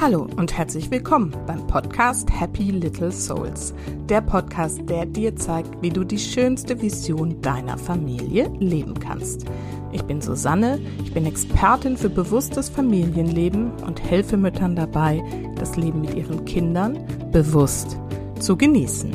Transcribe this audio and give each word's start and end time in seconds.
Hallo 0.00 0.28
und 0.36 0.56
herzlich 0.56 0.92
willkommen 0.92 1.34
beim 1.48 1.66
Podcast 1.66 2.28
Happy 2.30 2.70
Little 2.70 3.10
Souls. 3.10 3.74
Der 4.08 4.20
Podcast, 4.20 4.88
der 4.88 5.06
dir 5.06 5.34
zeigt, 5.34 5.82
wie 5.82 5.90
du 5.90 6.04
die 6.04 6.20
schönste 6.20 6.80
Vision 6.80 7.42
deiner 7.42 7.76
Familie 7.76 8.48
leben 8.60 8.94
kannst. 9.00 9.46
Ich 9.90 10.04
bin 10.04 10.20
Susanne, 10.20 10.78
ich 11.02 11.12
bin 11.12 11.26
Expertin 11.26 11.96
für 11.96 12.10
bewusstes 12.10 12.68
Familienleben 12.68 13.72
und 13.84 14.00
helfe 14.00 14.36
Müttern 14.36 14.76
dabei, 14.76 15.20
das 15.56 15.74
Leben 15.74 16.02
mit 16.02 16.14
ihren 16.14 16.44
Kindern 16.44 17.04
bewusst 17.32 17.98
zu 18.38 18.56
genießen. 18.56 19.10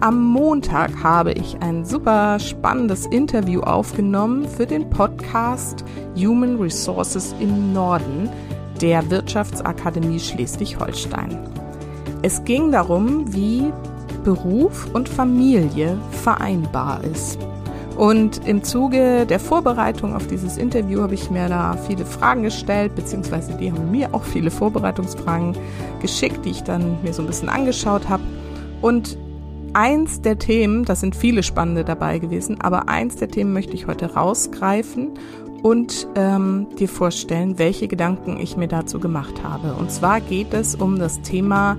Am 0.00 0.20
Montag 0.20 1.04
habe 1.04 1.32
ich 1.32 1.60
ein 1.60 1.84
super 1.84 2.40
spannendes 2.40 3.06
Interview 3.06 3.60
aufgenommen 3.60 4.48
für 4.48 4.66
den 4.66 4.90
Podcast 4.90 5.84
Human 6.16 6.56
Resources 6.56 7.36
im 7.38 7.72
Norden 7.72 8.28
der 8.80 9.10
Wirtschaftsakademie 9.10 10.20
Schleswig-Holstein. 10.20 11.38
Es 12.22 12.44
ging 12.44 12.72
darum, 12.72 13.32
wie 13.32 13.72
Beruf 14.24 14.88
und 14.92 15.08
Familie 15.08 15.96
vereinbar 16.22 17.02
ist. 17.04 17.38
Und 17.96 18.46
im 18.46 18.62
Zuge 18.62 19.26
der 19.26 19.40
Vorbereitung 19.40 20.14
auf 20.14 20.26
dieses 20.26 20.56
Interview 20.56 21.02
habe 21.02 21.14
ich 21.14 21.30
mir 21.30 21.48
da 21.48 21.76
viele 21.86 22.06
Fragen 22.06 22.42
gestellt, 22.42 22.94
beziehungsweise 22.94 23.52
die 23.54 23.70
haben 23.70 23.90
mir 23.90 24.14
auch 24.14 24.24
viele 24.24 24.50
Vorbereitungsfragen 24.50 25.56
geschickt, 26.00 26.44
die 26.44 26.50
ich 26.50 26.62
dann 26.62 27.02
mir 27.02 27.12
so 27.12 27.22
ein 27.22 27.26
bisschen 27.26 27.48
angeschaut 27.48 28.08
habe. 28.08 28.22
Und 28.80 29.18
eins 29.74 30.22
der 30.22 30.38
Themen, 30.38 30.84
das 30.84 31.00
sind 31.00 31.14
viele 31.14 31.42
spannende 31.42 31.84
dabei 31.84 32.18
gewesen, 32.18 32.60
aber 32.60 32.88
eins 32.88 33.16
der 33.16 33.28
Themen 33.28 33.52
möchte 33.52 33.74
ich 33.74 33.86
heute 33.86 34.14
rausgreifen 34.14 35.10
und 35.62 36.08
ähm, 36.14 36.66
dir 36.78 36.88
vorstellen, 36.88 37.58
welche 37.58 37.88
Gedanken 37.88 38.38
ich 38.38 38.56
mir 38.56 38.68
dazu 38.68 38.98
gemacht 38.98 39.42
habe. 39.42 39.74
Und 39.74 39.90
zwar 39.90 40.20
geht 40.20 40.54
es 40.54 40.74
um 40.74 40.98
das 40.98 41.20
Thema 41.22 41.76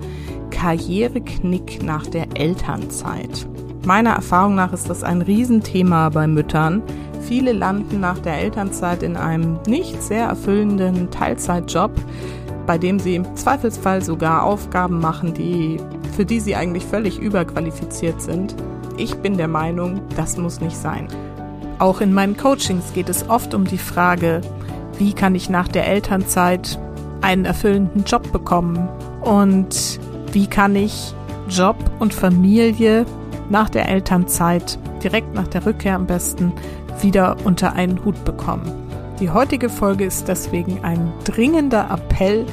Karriereknick 0.52 1.84
nach 1.84 2.06
der 2.06 2.28
Elternzeit. 2.36 3.48
Meiner 3.86 4.12
Erfahrung 4.12 4.56
nach 4.56 4.74
ist 4.74 4.90
das 4.90 5.04
ein 5.04 5.22
Riesenthema 5.22 6.10
bei 6.10 6.28
Müttern. 6.28 6.84
Viele 7.22 7.52
landen 7.52 8.00
nach 8.00 8.20
der 8.20 8.38
Elternzeit 8.38 9.02
in 9.02 9.16
einem 9.16 9.60
nicht 9.66 10.02
sehr 10.04 10.26
erfüllenden 10.26 11.10
Teilzeitjob, 11.10 11.92
bei 12.68 12.78
dem 12.78 13.00
sie 13.00 13.16
im 13.16 13.36
Zweifelsfall 13.36 14.04
sogar 14.04 14.44
Aufgaben 14.44 15.00
machen, 15.00 15.34
die, 15.34 15.78
für 16.16 16.26
die 16.26 16.40
sie 16.40 16.56
eigentlich 16.56 16.86
völlig 16.86 17.20
überqualifiziert 17.20 18.22
sind. 18.22 18.56
Ich 18.98 19.16
bin 19.16 19.38
der 19.38 19.48
Meinung, 19.48 20.02
das 20.16 20.38
muss 20.38 20.62
nicht 20.62 20.78
sein. 20.78 21.08
Auch 21.82 22.00
in 22.00 22.14
meinen 22.14 22.38
Coachings 22.38 22.94
geht 22.94 23.10
es 23.10 23.28
oft 23.28 23.56
um 23.56 23.66
die 23.66 23.80
Frage, 23.80 24.42
wie 25.00 25.14
kann 25.14 25.34
ich 25.34 25.50
nach 25.50 25.68
der 25.68 25.88
Elternzeit 25.88 26.78
einen 27.22 27.44
erfüllenden 27.44 28.04
Job 28.04 28.32
bekommen 28.32 28.88
und 29.22 30.00
wie 30.32 30.46
kann 30.46 30.76
ich 30.76 31.16
Job 31.50 31.76
und 31.98 32.14
Familie 32.14 33.08
nach 33.50 33.68
der 33.68 33.90
Elternzeit, 33.90 34.78
direkt 35.04 35.34
nach 35.34 35.48
der 35.48 35.66
Rückkehr 35.66 35.96
am 35.96 36.06
besten, 36.06 36.54
wieder 37.02 37.36
unter 37.46 37.74
einen 37.74 38.06
Hut 38.06 38.26
bekommen. 38.26 38.72
Die 39.20 39.32
heutige 39.32 39.68
Folge 39.68 40.06
ist 40.06 40.28
deswegen 40.28 40.84
ein 40.84 41.12
dringender 41.24 41.90
Appell, 41.90 42.46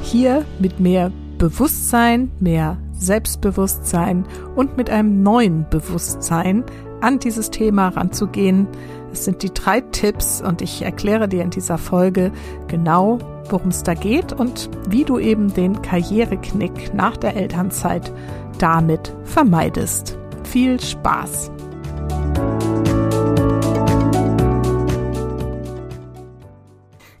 hier 0.00 0.46
mit 0.58 0.80
mehr 0.80 1.12
Bewusstsein, 1.36 2.30
mehr 2.40 2.78
Selbstbewusstsein 2.94 4.24
und 4.56 4.78
mit 4.78 4.88
einem 4.88 5.22
neuen 5.22 5.66
Bewusstsein 5.68 6.64
an 7.00 7.18
dieses 7.18 7.50
Thema 7.50 7.88
ranzugehen. 7.88 8.66
Es 9.12 9.24
sind 9.24 9.42
die 9.42 9.52
drei 9.52 9.80
Tipps 9.80 10.40
und 10.40 10.62
ich 10.62 10.82
erkläre 10.82 11.28
dir 11.28 11.42
in 11.42 11.50
dieser 11.50 11.78
Folge 11.78 12.32
genau, 12.68 13.18
worum 13.48 13.68
es 13.70 13.82
da 13.82 13.94
geht 13.94 14.32
und 14.32 14.70
wie 14.88 15.04
du 15.04 15.18
eben 15.18 15.52
den 15.52 15.82
Karriereknick 15.82 16.94
nach 16.94 17.16
der 17.16 17.36
Elternzeit 17.36 18.12
damit 18.58 19.14
vermeidest. 19.24 20.18
Viel 20.44 20.80
Spaß! 20.80 21.50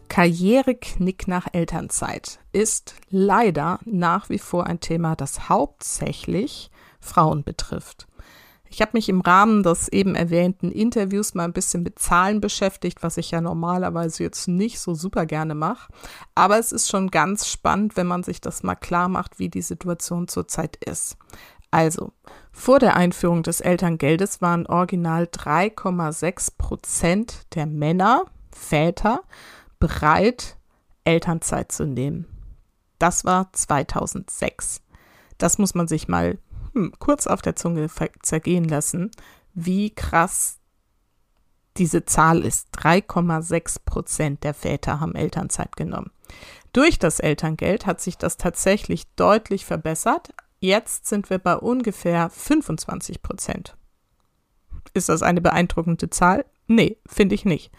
Karriereknick 0.08 1.28
nach 1.28 1.46
Elternzeit 1.52 2.40
ist 2.52 2.94
leider 3.08 3.78
nach 3.84 4.28
wie 4.28 4.38
vor 4.38 4.66
ein 4.66 4.80
Thema, 4.80 5.16
das 5.16 5.48
hauptsächlich 5.48 6.70
Frauen 7.00 7.42
betrifft. 7.42 8.06
Ich 8.72 8.80
habe 8.80 8.92
mich 8.94 9.08
im 9.08 9.20
Rahmen 9.20 9.64
des 9.64 9.88
eben 9.88 10.14
erwähnten 10.14 10.70
Interviews 10.70 11.34
mal 11.34 11.42
ein 11.42 11.52
bisschen 11.52 11.82
mit 11.82 11.98
Zahlen 11.98 12.40
beschäftigt, 12.40 13.02
was 13.02 13.16
ich 13.16 13.32
ja 13.32 13.40
normalerweise 13.40 14.22
jetzt 14.22 14.46
nicht 14.46 14.78
so 14.78 14.94
super 14.94 15.26
gerne 15.26 15.56
mache. 15.56 15.92
Aber 16.36 16.56
es 16.56 16.70
ist 16.70 16.88
schon 16.88 17.10
ganz 17.10 17.48
spannend, 17.48 17.96
wenn 17.96 18.06
man 18.06 18.22
sich 18.22 18.40
das 18.40 18.62
mal 18.62 18.76
klar 18.76 19.08
macht, 19.08 19.40
wie 19.40 19.48
die 19.48 19.60
Situation 19.62 20.28
zurzeit 20.28 20.76
ist. 20.76 21.16
Also, 21.72 22.12
vor 22.52 22.78
der 22.78 22.96
Einführung 22.96 23.42
des 23.42 23.60
Elterngeldes 23.60 24.40
waren 24.40 24.66
original 24.66 25.24
3,6 25.24 26.56
Prozent 26.56 27.46
der 27.56 27.66
Männer, 27.66 28.24
Väter, 28.52 29.22
bereit, 29.80 30.56
Elternzeit 31.04 31.72
zu 31.72 31.86
nehmen. 31.86 32.26
Das 33.00 33.24
war 33.24 33.52
2006. 33.52 34.80
Das 35.38 35.58
muss 35.58 35.74
man 35.74 35.88
sich 35.88 36.06
mal 36.06 36.38
hm, 36.74 36.92
kurz 36.98 37.26
auf 37.26 37.42
der 37.42 37.56
Zunge 37.56 37.88
zergehen 38.22 38.64
lassen, 38.64 39.10
wie 39.54 39.90
krass 39.90 40.58
diese 41.76 42.04
Zahl 42.04 42.44
ist. 42.44 42.68
3,6 42.76 43.78
Prozent 43.84 44.44
der 44.44 44.54
Väter 44.54 45.00
haben 45.00 45.14
Elternzeit 45.14 45.76
genommen. 45.76 46.10
Durch 46.72 46.98
das 46.98 47.20
Elterngeld 47.20 47.86
hat 47.86 48.00
sich 48.00 48.16
das 48.16 48.36
tatsächlich 48.36 49.12
deutlich 49.14 49.64
verbessert. 49.64 50.30
Jetzt 50.60 51.06
sind 51.06 51.30
wir 51.30 51.38
bei 51.38 51.56
ungefähr 51.56 52.30
25 52.30 53.22
Prozent. 53.22 53.76
Ist 54.94 55.08
das 55.08 55.22
eine 55.22 55.40
beeindruckende 55.40 56.10
Zahl? 56.10 56.44
Nee, 56.66 56.98
finde 57.06 57.34
ich 57.34 57.44
nicht. 57.44 57.72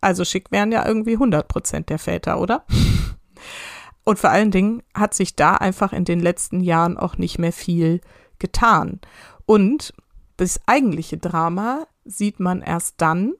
Also 0.00 0.24
schick 0.24 0.50
wären 0.50 0.72
ja 0.72 0.86
irgendwie 0.86 1.12
100 1.12 1.46
Prozent 1.46 1.88
der 1.88 1.98
Väter, 1.98 2.40
oder? 2.40 2.64
Und 4.04 4.18
vor 4.18 4.30
allen 4.30 4.50
Dingen 4.50 4.82
hat 4.94 5.14
sich 5.14 5.36
da 5.36 5.54
einfach 5.54 5.92
in 5.92 6.04
den 6.04 6.20
letzten 6.20 6.60
Jahren 6.60 6.96
auch 6.96 7.18
nicht 7.18 7.38
mehr 7.38 7.52
viel 7.52 8.00
getan. 8.42 9.00
Und 9.46 9.94
das 10.36 10.60
eigentliche 10.66 11.16
Drama 11.16 11.86
sieht 12.04 12.40
man 12.40 12.60
erst 12.60 12.96
dann, 12.98 13.32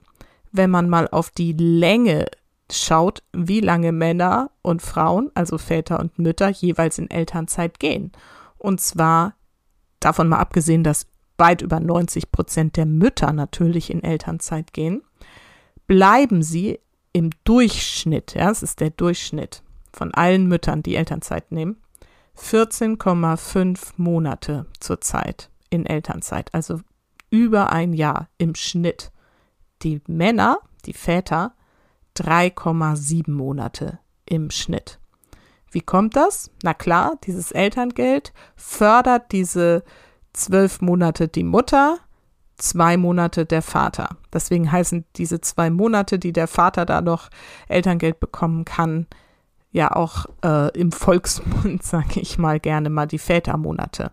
wenn 0.52 0.70
man 0.70 0.88
mal 0.88 1.08
auf 1.08 1.30
die 1.30 1.52
Länge 1.52 2.26
schaut, 2.70 3.22
wie 3.32 3.60
lange 3.60 3.92
Männer 3.92 4.50
und 4.62 4.80
Frauen, 4.80 5.30
also 5.34 5.58
Väter 5.58 6.00
und 6.00 6.18
Mütter, 6.18 6.48
jeweils 6.48 6.98
in 6.98 7.10
Elternzeit 7.10 7.78
gehen. 7.78 8.12
Und 8.56 8.80
zwar 8.80 9.34
davon 10.00 10.28
mal 10.28 10.38
abgesehen, 10.38 10.84
dass 10.84 11.06
weit 11.38 11.62
über 11.62 11.80
90 11.80 12.30
Prozent 12.30 12.76
der 12.76 12.86
Mütter 12.86 13.32
natürlich 13.32 13.90
in 13.90 14.02
Elternzeit 14.04 14.72
gehen, 14.72 15.02
bleiben 15.86 16.42
sie 16.42 16.78
im 17.12 17.30
Durchschnitt, 17.44 18.34
ja, 18.34 18.50
es 18.50 18.62
ist 18.62 18.80
der 18.80 18.90
Durchschnitt 18.90 19.62
von 19.92 20.14
allen 20.14 20.46
Müttern, 20.46 20.82
die 20.82 20.96
Elternzeit 20.96 21.52
nehmen, 21.52 21.76
14,5 22.38 23.92
Monate 23.96 24.66
zurzeit 24.80 25.50
in 25.70 25.86
Elternzeit, 25.86 26.52
also 26.54 26.80
über 27.30 27.72
ein 27.72 27.92
Jahr 27.92 28.28
im 28.38 28.54
Schnitt. 28.54 29.10
Die 29.82 30.00
Männer, 30.06 30.58
die 30.84 30.92
Väter, 30.92 31.54
3,7 32.16 33.30
Monate 33.30 33.98
im 34.26 34.50
Schnitt. 34.50 34.98
Wie 35.70 35.80
kommt 35.80 36.16
das? 36.16 36.50
Na 36.62 36.74
klar, 36.74 37.16
dieses 37.24 37.50
Elterngeld 37.50 38.32
fördert 38.54 39.32
diese 39.32 39.82
zwölf 40.34 40.82
Monate 40.82 41.28
die 41.28 41.44
Mutter, 41.44 41.98
zwei 42.58 42.98
Monate 42.98 43.46
der 43.46 43.62
Vater. 43.62 44.16
Deswegen 44.32 44.70
heißen 44.70 45.06
diese 45.16 45.40
zwei 45.40 45.70
Monate, 45.70 46.18
die 46.18 46.32
der 46.32 46.46
Vater 46.46 46.84
da 46.84 47.00
noch 47.00 47.30
Elterngeld 47.68 48.20
bekommen 48.20 48.64
kann, 48.66 49.06
ja 49.72 49.90
auch 49.90 50.26
äh, 50.44 50.78
im 50.78 50.92
Volksmund, 50.92 51.82
sage 51.82 52.20
ich 52.20 52.38
mal 52.38 52.60
gerne 52.60 52.90
mal, 52.90 53.06
die 53.06 53.18
Vätermonate. 53.18 54.12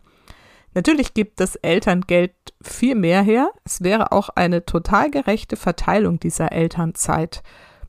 Natürlich 0.74 1.14
gibt 1.14 1.40
das 1.40 1.56
Elterngeld 1.56 2.34
viel 2.62 2.96
mehr 2.96 3.22
her. 3.22 3.52
Es 3.66 3.82
wäre 3.82 4.12
auch 4.12 4.30
eine 4.30 4.66
total 4.66 5.10
gerechte 5.12 5.56
Verteilung 5.56 6.20
dieser 6.20 6.52
Elternzeit 6.52 7.44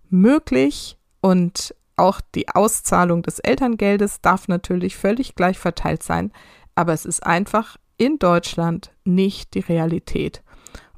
möglich 0.09 0.99
und 1.21 1.75
auch 1.97 2.21
die 2.35 2.49
Auszahlung 2.49 3.23
des 3.23 3.39
Elterngeldes 3.41 4.23
darf 4.23 4.49
natürlich 4.49 4.97
völlig 4.97 5.35
gleich 5.35 5.59
verteilt 5.59 6.03
sein, 6.03 6.33
aber 6.75 6.95
es 6.95 7.05
ist 7.05 7.25
einfach 7.25 7.77
in 7.99 8.19
Deutschland 8.19 8.91
nicht 9.05 9.53
die 9.53 9.61
Realität. 9.61 10.43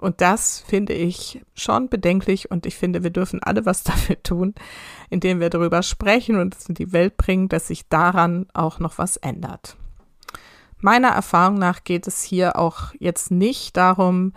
Und 0.02 0.20
das 0.20 0.58
finde 0.66 0.94
ich 0.94 1.40
schon 1.54 1.88
bedenklich 1.88 2.50
und 2.50 2.66
ich 2.66 2.74
finde, 2.74 3.04
wir 3.04 3.10
dürfen 3.10 3.40
alle 3.40 3.64
was 3.66 3.84
dafür 3.84 4.20
tun, 4.20 4.54
indem 5.10 5.38
wir 5.38 5.48
darüber 5.48 5.84
sprechen 5.84 6.40
und 6.40 6.56
es 6.56 6.68
in 6.68 6.74
die 6.74 6.92
Welt 6.92 7.16
bringen, 7.16 7.48
dass 7.48 7.68
sich 7.68 7.88
daran 7.88 8.46
auch 8.52 8.80
noch 8.80 8.98
was 8.98 9.16
ändert. 9.16 9.76
Meiner 10.80 11.10
Erfahrung 11.10 11.58
nach 11.58 11.84
geht 11.84 12.08
es 12.08 12.24
hier 12.24 12.58
auch 12.58 12.92
jetzt 12.98 13.30
nicht 13.30 13.76
darum, 13.76 14.32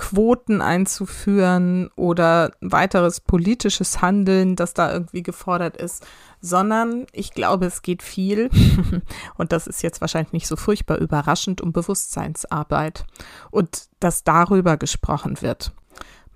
Quoten 0.00 0.62
einzuführen 0.62 1.90
oder 1.94 2.52
weiteres 2.62 3.20
politisches 3.20 4.00
Handeln, 4.00 4.56
das 4.56 4.72
da 4.72 4.90
irgendwie 4.90 5.22
gefordert 5.22 5.76
ist, 5.76 6.06
sondern 6.40 7.04
ich 7.12 7.32
glaube, 7.32 7.66
es 7.66 7.82
geht 7.82 8.02
viel, 8.02 8.48
und 9.36 9.52
das 9.52 9.66
ist 9.66 9.82
jetzt 9.82 10.00
wahrscheinlich 10.00 10.32
nicht 10.32 10.46
so 10.46 10.56
furchtbar 10.56 10.96
überraschend, 10.96 11.60
um 11.60 11.72
Bewusstseinsarbeit 11.72 13.04
und 13.50 13.90
dass 14.00 14.24
darüber 14.24 14.78
gesprochen 14.78 15.42
wird. 15.42 15.72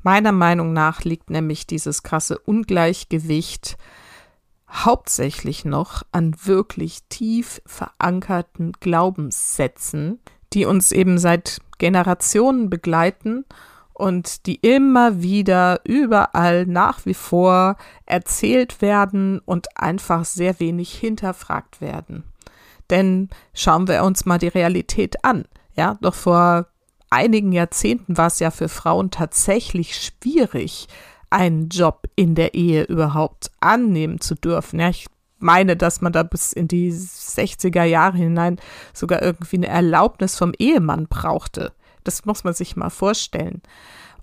Meiner 0.03 0.33
Meinung 0.33 0.75
nach 0.75 1.03
liegt 1.03 1.31
nämlich 1.31 1.67
dieses 1.67 2.03
krasse 2.03 2.39
Ungleichgewicht 2.41 3.79
hauptsächlich 4.71 5.65
noch 5.65 6.03
an 6.13 6.37
wirklich 6.45 7.05
tief 7.09 7.63
verankerten 7.65 8.73
Glaubenssätzen, 8.79 10.21
die 10.53 10.67
uns 10.67 10.93
eben 10.93 11.17
seit 11.17 11.61
Generationen 11.79 12.71
begleiten 12.71 13.45
und 13.93 14.47
die 14.47 14.57
immer 14.57 15.23
wieder 15.23 15.81
überall 15.85 16.67
nach 16.67 17.07
wie 17.07 17.15
vor 17.15 17.77
erzählt 18.07 18.83
werden 18.83 19.41
und 19.45 19.69
einfach 19.77 20.25
sehr 20.25 20.59
wenig 20.61 20.93
hinterfragt 20.95 21.81
werden. 21.81 22.25
Denn 22.91 23.31
schauen 23.55 23.89
wir 23.89 24.05
uns 24.05 24.27
mal 24.27 24.39
die 24.39 24.49
Realität 24.49 25.25
an. 25.25 25.45
Ja, 25.77 25.97
doch 26.01 26.15
vor 26.15 26.67
einigen 27.09 27.53
Jahrzehnten 27.53 28.17
war 28.17 28.27
es 28.27 28.41
ja 28.41 28.51
für 28.51 28.69
Frauen 28.69 29.11
tatsächlich 29.11 29.97
schwierig, 29.97 30.89
einen 31.31 31.69
Job 31.69 32.09
in 32.17 32.35
der 32.35 32.55
Ehe 32.55 32.85
überhaupt 32.85 33.51
annehmen 33.61 34.21
zu 34.21 34.35
dürfen. 34.35 34.81
Ja, 34.81 34.89
ich 34.89 35.07
meine, 35.45 35.77
dass 35.77 36.01
man 36.01 36.13
da 36.13 36.25
bis 36.25 36.53
in 36.53 36.67
die 36.67 36.93
60er 36.93 37.85
Jahre 37.85 38.17
hinein 38.17 38.59
sogar 38.93 39.23
irgendwie 39.23 39.57
eine 39.57 39.69
Erlaubnis 39.69 40.37
vom 40.37 40.53
Ehemann 40.59 41.07
brauchte. 41.07 41.73
Das 42.03 42.25
muss 42.25 42.43
man 42.43 42.55
sich 42.55 42.77
mal 42.77 42.91
vorstellen. 42.91 43.63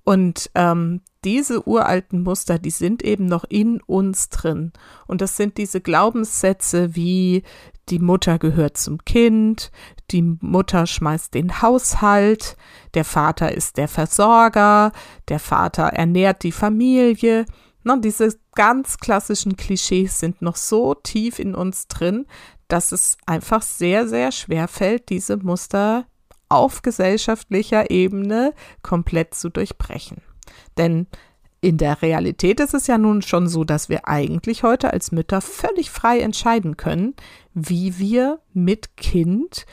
Und 0.03 0.49
ähm, 0.55 1.01
diese 1.23 1.67
uralten 1.67 2.23
Muster, 2.23 2.57
die 2.57 2.71
sind 2.71 3.03
eben 3.03 3.27
noch 3.27 3.45
in 3.47 3.79
uns 3.81 4.29
drin. 4.29 4.71
Und 5.05 5.21
das 5.21 5.37
sind 5.37 5.57
diese 5.57 5.79
Glaubenssätze 5.79 6.95
wie 6.95 7.43
die 7.89 7.99
Mutter 7.99 8.39
gehört 8.39 8.77
zum 8.77 9.03
Kind, 9.05 9.71
die 10.11 10.21
Mutter 10.21 10.87
schmeißt 10.87 11.33
den 11.33 11.61
Haushalt, 11.61 12.55
der 12.93 13.05
Vater 13.05 13.51
ist 13.51 13.77
der 13.77 13.87
Versorger, 13.87 14.91
der 15.27 15.39
Vater 15.39 15.83
ernährt 15.83 16.43
die 16.43 16.51
Familie. 16.51 17.45
Na, 17.83 17.97
diese 17.97 18.29
ganz 18.53 18.97
klassischen 18.97 19.57
Klischees 19.57 20.19
sind 20.19 20.41
noch 20.41 20.55
so 20.55 20.93
tief 20.93 21.39
in 21.39 21.55
uns 21.55 21.87
drin, 21.87 22.27
dass 22.67 22.91
es 22.91 23.17
einfach 23.25 23.61
sehr, 23.61 24.07
sehr 24.07 24.31
schwer 24.31 24.67
fällt, 24.67 25.09
diese 25.09 25.37
Muster 25.37 26.05
auf 26.47 26.81
gesellschaftlicher 26.81 27.89
Ebene 27.89 28.53
komplett 28.83 29.33
zu 29.33 29.49
durchbrechen. 29.49 30.21
Denn 30.77 31.07
in 31.61 31.77
der 31.77 32.01
Realität 32.01 32.59
ist 32.59 32.73
es 32.73 32.87
ja 32.87 32.97
nun 32.97 33.21
schon 33.21 33.47
so, 33.47 33.63
dass 33.63 33.87
wir 33.87 34.07
eigentlich 34.07 34.63
heute 34.63 34.91
als 34.91 35.11
Mütter 35.11 35.41
völlig 35.41 35.91
frei 35.91 36.19
entscheiden 36.19 36.75
können, 36.75 37.13
wie 37.53 37.97
wir 37.99 38.39
mit 38.53 38.97
Kind 38.97 39.65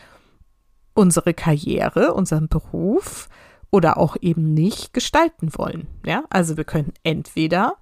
unsere 0.95 1.33
Karriere, 1.33 2.13
unseren 2.13 2.49
Beruf 2.49 3.29
oder 3.71 3.97
auch 3.97 4.17
eben 4.21 4.55
nicht 4.55 4.93
gestalten 4.93 5.51
wollen. 5.57 5.87
Ja, 6.05 6.25
also 6.31 6.57
wir 6.57 6.65
können 6.65 6.93
entweder 7.03 7.75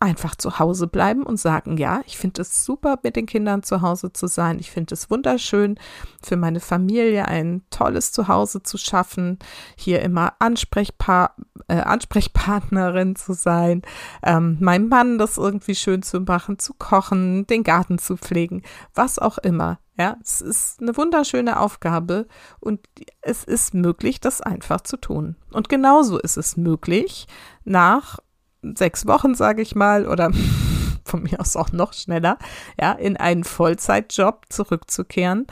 einfach 0.00 0.34
zu 0.34 0.58
Hause 0.58 0.86
bleiben 0.86 1.22
und 1.22 1.38
sagen, 1.38 1.76
ja, 1.76 2.00
ich 2.06 2.16
finde 2.16 2.40
es 2.40 2.64
super, 2.64 2.98
mit 3.02 3.16
den 3.16 3.26
Kindern 3.26 3.62
zu 3.62 3.82
Hause 3.82 4.12
zu 4.12 4.26
sein. 4.26 4.58
Ich 4.58 4.70
finde 4.70 4.94
es 4.94 5.10
wunderschön, 5.10 5.78
für 6.22 6.36
meine 6.36 6.60
Familie 6.60 7.28
ein 7.28 7.62
tolles 7.70 8.10
Zuhause 8.10 8.62
zu 8.62 8.78
schaffen, 8.78 9.38
hier 9.76 10.00
immer 10.00 10.32
Ansprechpa 10.38 11.34
äh, 11.68 11.80
Ansprechpartnerin 11.80 13.14
zu 13.14 13.34
sein, 13.34 13.82
ähm, 14.22 14.56
meinem 14.60 14.88
Mann 14.88 15.18
das 15.18 15.36
irgendwie 15.36 15.74
schön 15.74 16.02
zu 16.02 16.20
machen, 16.20 16.58
zu 16.58 16.72
kochen, 16.74 17.46
den 17.46 17.62
Garten 17.62 17.98
zu 17.98 18.16
pflegen, 18.16 18.62
was 18.94 19.18
auch 19.18 19.38
immer. 19.38 19.78
Ja, 19.98 20.16
es 20.22 20.40
ist 20.40 20.80
eine 20.80 20.96
wunderschöne 20.96 21.60
Aufgabe 21.60 22.26
und 22.58 22.80
es 23.20 23.44
ist 23.44 23.74
möglich, 23.74 24.18
das 24.18 24.40
einfach 24.40 24.80
zu 24.80 24.96
tun. 24.96 25.36
Und 25.52 25.68
genauso 25.68 26.18
ist 26.18 26.38
es 26.38 26.56
möglich, 26.56 27.26
nach 27.64 28.18
sechs 28.62 29.06
Wochen, 29.06 29.34
sage 29.34 29.62
ich 29.62 29.74
mal, 29.74 30.06
oder 30.06 30.30
von 31.04 31.22
mir 31.22 31.40
aus 31.40 31.56
auch 31.56 31.72
noch 31.72 31.92
schneller, 31.92 32.38
ja, 32.80 32.92
in 32.92 33.16
einen 33.16 33.44
Vollzeitjob 33.44 34.46
zurückzukehren, 34.48 35.46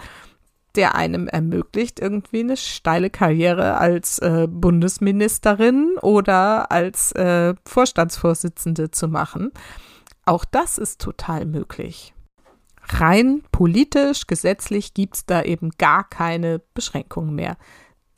der 0.75 0.95
einem 0.95 1.27
ermöglicht, 1.27 1.99
irgendwie 1.99 2.41
eine 2.41 2.57
steile 2.57 3.11
Karriere 3.11 3.79
als 3.79 4.19
äh, 4.21 4.47
Bundesministerin 4.49 5.97
oder 6.01 6.71
als 6.71 7.13
äh, 7.13 7.55
Vorstandsvorsitzende 7.65 8.91
zu 8.91 9.09
machen. 9.09 9.51
Auch 10.25 10.45
das 10.45 10.79
ist 10.79 11.01
total 11.01 11.47
möglich. 11.47 12.15
Rein 12.91 13.43
politisch, 13.51 14.27
gesetzlich 14.27 14.95
gibt 14.95 15.17
es 15.17 15.27
da 15.27 15.43
eben 15.43 15.71
gar 15.79 16.09
keine 16.09 16.61
Beschränkungen 16.75 17.35
mehr. 17.35 17.57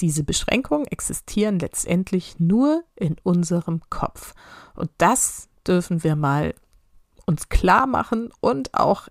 Diese 0.01 0.25
Beschränkungen 0.25 0.87
existieren 0.87 1.59
letztendlich 1.59 2.39
nur 2.39 2.85
in 2.97 3.17
unserem 3.23 3.83
Kopf. 3.91 4.35
Und 4.75 4.91
das 4.99 5.49
dürfen 5.67 6.03
wir 6.03 6.17
mal 6.17 6.55
uns 7.27 7.49
klar 7.49 7.87
machen 7.87 8.31
und 8.41 8.75
auch, 8.75 9.09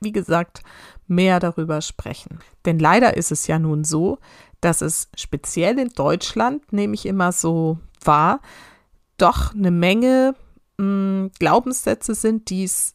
wie 0.00 0.12
gesagt, 0.12 0.62
mehr 1.06 1.38
darüber 1.38 1.80
sprechen. 1.80 2.40
Denn 2.64 2.78
leider 2.78 3.16
ist 3.16 3.30
es 3.30 3.46
ja 3.46 3.58
nun 3.58 3.84
so, 3.84 4.18
dass 4.60 4.80
es 4.80 5.08
speziell 5.16 5.78
in 5.78 5.88
Deutschland, 5.88 6.72
nehme 6.72 6.94
ich 6.94 7.06
immer 7.06 7.32
so 7.32 7.78
wahr, 8.02 8.40
doch 9.18 9.54
eine 9.54 9.70
Menge 9.70 10.34
mh, 10.78 10.84
hm, 10.84 11.30
Glaubenssätze 11.38 12.14
sind, 12.14 12.50
die 12.50 12.64
es 12.64 12.94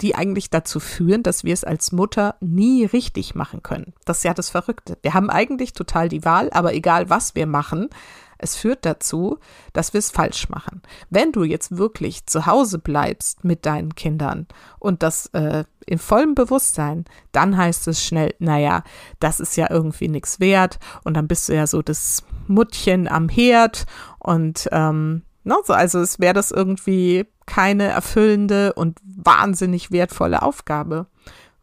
die 0.00 0.14
eigentlich 0.14 0.50
dazu 0.50 0.80
führen, 0.80 1.22
dass 1.22 1.44
wir 1.44 1.54
es 1.54 1.64
als 1.64 1.92
Mutter 1.92 2.36
nie 2.40 2.84
richtig 2.84 3.34
machen 3.34 3.62
können. 3.62 3.94
Das 4.04 4.18
ist 4.18 4.24
ja 4.24 4.34
das 4.34 4.50
Verrückte. 4.50 4.98
Wir 5.02 5.14
haben 5.14 5.30
eigentlich 5.30 5.72
total 5.72 6.08
die 6.08 6.24
Wahl, 6.24 6.50
aber 6.52 6.74
egal 6.74 7.10
was 7.10 7.34
wir 7.34 7.46
machen, 7.46 7.88
es 8.36 8.56
führt 8.56 8.84
dazu, 8.84 9.38
dass 9.72 9.92
wir 9.94 10.00
es 10.00 10.10
falsch 10.10 10.48
machen. 10.48 10.82
Wenn 11.08 11.32
du 11.32 11.44
jetzt 11.44 11.76
wirklich 11.76 12.26
zu 12.26 12.46
Hause 12.46 12.78
bleibst 12.78 13.44
mit 13.44 13.64
deinen 13.64 13.94
Kindern 13.94 14.46
und 14.78 15.02
das 15.02 15.26
äh, 15.28 15.64
in 15.86 15.98
vollem 15.98 16.34
Bewusstsein, 16.34 17.04
dann 17.32 17.56
heißt 17.56 17.88
es 17.88 18.04
schnell, 18.04 18.34
naja, 18.40 18.82
das 19.20 19.40
ist 19.40 19.56
ja 19.56 19.70
irgendwie 19.70 20.08
nichts 20.08 20.40
wert 20.40 20.78
und 21.04 21.14
dann 21.14 21.28
bist 21.28 21.48
du 21.48 21.54
ja 21.54 21.66
so 21.66 21.80
das 21.80 22.24
Muttchen 22.46 23.08
am 23.08 23.28
Herd 23.28 23.86
und 24.18 24.68
ähm, 24.72 25.22
Ne? 25.44 25.56
So, 25.64 25.74
also 25.74 26.00
es 26.00 26.18
wäre 26.18 26.32
das 26.32 26.50
irgendwie 26.50 27.26
keine 27.46 27.84
erfüllende 27.84 28.72
und 28.72 28.98
wahnsinnig 29.04 29.90
wertvolle 29.90 30.42
Aufgabe. 30.42 31.06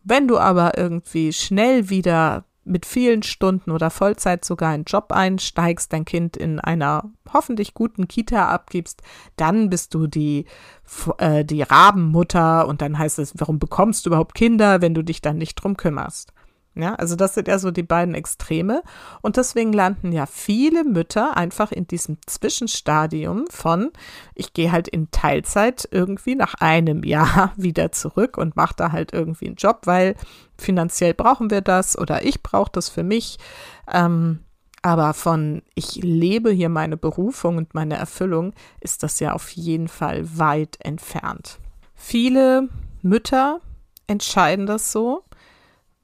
Wenn 0.04 0.28
du 0.28 0.38
aber 0.38 0.78
irgendwie 0.78 1.32
schnell 1.34 1.90
wieder 1.90 2.46
mit 2.64 2.86
vielen 2.86 3.24
Stunden 3.24 3.72
oder 3.72 3.90
Vollzeit 3.90 4.46
sogar 4.46 4.72
einen 4.72 4.84
Job 4.84 5.12
einsteigst, 5.12 5.92
dein 5.92 6.06
Kind 6.06 6.38
in 6.38 6.60
einer 6.60 7.12
hoffentlich 7.34 7.74
guten 7.74 8.08
Kita 8.08 8.50
abgibst, 8.50 9.02
dann 9.36 9.70
bist 9.70 9.94
du 9.94 10.08
die, 10.08 10.46
äh, 11.18 11.44
die 11.44 11.64
Rabenmutter 11.64 12.68
und 12.68 12.82
dann 12.82 12.98
heißt 12.98 13.20
es, 13.20 13.34
warum 13.38 13.58
bekommst 13.58 14.06
du 14.06 14.10
überhaupt 14.10 14.36
Kinder, 14.36 14.82
wenn 14.82 14.94
du 14.94 15.04
dich 15.04 15.22
dann 15.22 15.38
nicht 15.38 15.56
drum 15.56 15.76
kümmerst? 15.76 16.34
Ja, 16.74 16.96
also 16.96 17.18
das 17.18 17.34
sind 17.34 17.50
ja 17.50 17.60
so 17.60 17.70
die 17.70 17.84
beiden 17.84 18.16
Extreme. 18.16 18.82
Und 19.22 19.36
deswegen 19.36 19.74
landen 19.74 20.14
ja 20.14 20.26
viele 20.26 20.86
Mütter 20.86 21.36
einfach 21.36 21.72
in 21.74 21.86
diesem 21.86 22.18
Zwischenstadium 22.26 23.46
von, 23.50 23.92
ich 24.36 24.54
gehe 24.54 24.72
halt 24.72 24.88
in 24.88 25.12
Teilzeit 25.12 25.88
irgendwie 25.92 26.36
nach 26.36 26.56
einem 26.56 27.04
Jahr 27.12 27.52
wieder 27.58 27.92
zurück 27.92 28.38
und 28.38 28.56
mache 28.56 28.76
da 28.78 28.92
halt 28.94 29.12
irgendwie 29.14 29.48
einen 29.48 29.56
Job, 29.56 29.82
weil 29.84 30.16
finanziell 30.58 31.14
brauchen 31.14 31.50
wir 31.50 31.62
das 31.62 31.98
oder 31.98 32.24
ich 32.24 32.42
brauche 32.42 32.72
das 32.72 32.88
für 32.88 33.04
mich. 33.04 33.38
Ähm, 33.92 34.40
aber 34.82 35.14
von 35.14 35.62
ich 35.76 35.98
lebe 35.98 36.52
hier 36.52 36.70
meine 36.70 36.98
Berufung 36.98 37.58
und 37.58 37.76
meine 37.76 37.98
Erfüllung 37.98 38.54
ist 38.80 39.04
das 39.04 39.20
ja 39.20 39.34
auf 39.34 39.50
jeden 39.52 39.88
Fall 39.90 40.38
weit 40.38 40.78
entfernt. 40.80 41.60
Viele 41.94 42.70
Mütter 43.02 43.60
entscheiden 44.08 44.66
das 44.66 44.92
so 44.92 45.24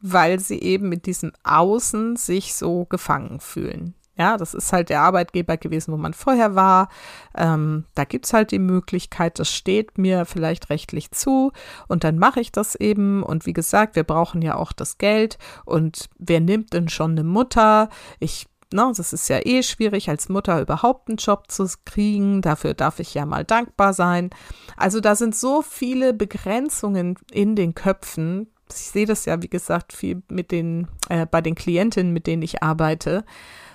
weil 0.01 0.39
sie 0.39 0.61
eben 0.61 0.89
mit 0.89 1.05
diesem 1.05 1.31
Außen 1.43 2.15
sich 2.15 2.53
so 2.53 2.85
gefangen 2.85 3.39
fühlen. 3.39 3.93
Ja, 4.17 4.37
das 4.37 4.55
ist 4.55 4.73
halt 4.73 4.89
der 4.89 5.01
Arbeitgeber 5.01 5.57
gewesen, 5.57 5.93
wo 5.93 5.97
man 5.97 6.13
vorher 6.13 6.55
war. 6.55 6.89
Ähm, 7.35 7.85
da 7.93 8.03
es 8.19 8.33
halt 8.33 8.51
die 8.51 8.59
Möglichkeit, 8.59 9.37
das 9.37 9.51
steht 9.51 9.99
mir 9.99 10.25
vielleicht 10.25 10.71
rechtlich 10.71 11.11
zu 11.11 11.51
und 11.87 12.03
dann 12.03 12.17
mache 12.17 12.39
ich 12.39 12.51
das 12.51 12.73
eben. 12.73 13.21
Und 13.21 13.45
wie 13.45 13.53
gesagt, 13.53 13.95
wir 13.95 14.03
brauchen 14.03 14.41
ja 14.41 14.55
auch 14.55 14.71
das 14.71 14.97
Geld. 14.97 15.37
Und 15.65 16.09
wer 16.17 16.39
nimmt 16.39 16.73
denn 16.73 16.89
schon 16.89 17.11
eine 17.11 17.23
Mutter? 17.23 17.89
Ich 18.19 18.47
No, 18.73 18.91
das 18.91 19.13
ist 19.13 19.29
ja 19.29 19.39
eh 19.45 19.63
schwierig, 19.63 20.09
als 20.09 20.27
Mutter 20.27 20.59
überhaupt 20.59 21.07
einen 21.07 21.15
Job 21.15 21.49
zu 21.49 21.65
kriegen. 21.85 22.41
Dafür 22.41 22.73
darf 22.73 22.99
ich 22.99 23.13
ja 23.13 23.25
mal 23.25 23.45
dankbar 23.45 23.93
sein. 23.93 24.29
Also 24.75 24.99
da 24.99 25.15
sind 25.15 25.37
so 25.37 25.61
viele 25.61 26.13
Begrenzungen 26.13 27.17
in 27.31 27.55
den 27.55 27.75
Köpfen, 27.75 28.51
ich 28.69 28.87
sehe 28.87 29.05
das 29.05 29.25
ja, 29.25 29.41
wie 29.41 29.49
gesagt, 29.49 29.93
viel 29.93 30.21
mit 30.29 30.51
den, 30.51 30.87
äh, 31.09 31.25
bei 31.25 31.41
den 31.41 31.55
Klientinnen, 31.55 32.13
mit 32.13 32.27
denen 32.27 32.41
ich 32.41 32.63
arbeite. 32.63 33.25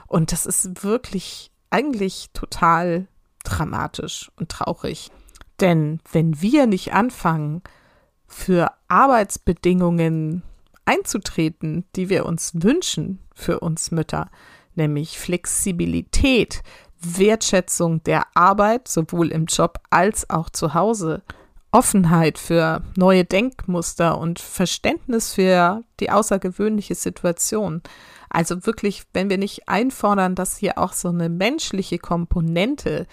Und 0.06 0.32
das 0.32 0.46
ist 0.46 0.84
wirklich 0.84 1.50
eigentlich 1.70 2.30
total 2.32 3.08
dramatisch 3.44 4.30
und 4.36 4.50
traurig. 4.50 5.10
Denn 5.60 6.00
wenn 6.10 6.40
wir 6.40 6.66
nicht 6.66 6.92
anfangen, 6.92 7.62
für 8.26 8.72
Arbeitsbedingungen 8.88 10.42
einzutreten, 10.84 11.84
die 11.94 12.08
wir 12.08 12.26
uns 12.26 12.52
wünschen 12.54 13.20
für 13.34 13.60
uns 13.60 13.90
Mütter, 13.90 14.30
nämlich 14.74 15.18
Flexibilität, 15.18 16.62
Wertschätzung 16.98 18.02
der 18.04 18.24
Arbeit, 18.34 18.88
sowohl 18.88 19.28
im 19.30 19.46
Job 19.46 19.78
als 19.90 20.28
auch 20.30 20.50
zu 20.50 20.74
Hause, 20.74 21.22
Offenheit 21.72 22.38
für 22.38 22.82
neue 22.96 23.24
Denkmuster 23.24 24.18
und 24.18 24.38
Verständnis 24.38 25.32
für 25.32 25.82
die 26.00 26.10
außergewöhnliche 26.10 26.94
Situation. 26.94 27.82
Also 28.28 28.66
wirklich, 28.66 29.04
wenn 29.14 29.30
wir 29.30 29.38
nicht 29.38 29.68
einfordern, 29.68 30.34
dass 30.34 30.58
hier 30.58 30.76
auch 30.76 30.92
so 30.92 31.08
eine 31.08 31.30
menschliche 31.30 31.98
Komponente 31.98 33.06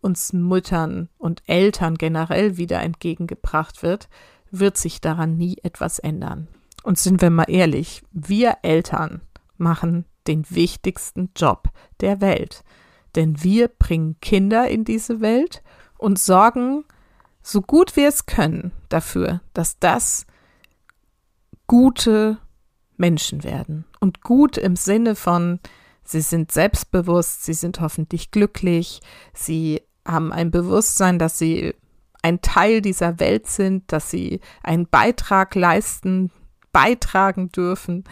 uns 0.00 0.32
Müttern 0.32 1.08
und 1.18 1.42
Eltern 1.46 1.96
generell 1.96 2.56
wieder 2.56 2.80
entgegengebracht 2.80 3.82
wird, 3.82 4.08
wird 4.50 4.78
sich 4.78 5.00
daran 5.00 5.36
nie 5.36 5.58
etwas 5.62 5.98
ändern. 5.98 6.48
Und 6.84 6.98
sind 6.98 7.20
wir 7.20 7.30
mal 7.30 7.50
ehrlich, 7.50 8.02
wir 8.12 8.58
Eltern 8.62 9.20
machen 9.58 10.06
den 10.26 10.44
wichtigsten 10.48 11.30
Job 11.36 11.68
der 12.00 12.20
Welt. 12.20 12.64
Denn 13.14 13.42
wir 13.42 13.68
bringen 13.68 14.16
Kinder 14.20 14.68
in 14.68 14.84
diese 14.84 15.20
Welt 15.20 15.62
und 15.98 16.18
sorgen, 16.18 16.84
so 17.46 17.62
gut 17.62 17.94
wir 17.94 18.08
es 18.08 18.26
können, 18.26 18.72
dafür, 18.88 19.40
dass 19.54 19.78
das 19.78 20.26
gute 21.68 22.38
Menschen 22.96 23.44
werden. 23.44 23.84
Und 24.00 24.20
gut 24.20 24.58
im 24.58 24.74
Sinne 24.74 25.14
von, 25.14 25.60
sie 26.02 26.22
sind 26.22 26.50
selbstbewusst, 26.50 27.44
sie 27.44 27.52
sind 27.52 27.80
hoffentlich 27.80 28.32
glücklich, 28.32 29.00
sie 29.32 29.80
haben 30.04 30.32
ein 30.32 30.50
Bewusstsein, 30.50 31.20
dass 31.20 31.38
sie 31.38 31.72
ein 32.20 32.40
Teil 32.40 32.82
dieser 32.82 33.20
Welt 33.20 33.46
sind, 33.46 33.92
dass 33.92 34.10
sie 34.10 34.40
einen 34.64 34.88
Beitrag 34.88 35.54
leisten, 35.54 36.32
beitragen 36.72 37.52
dürfen 37.52 38.02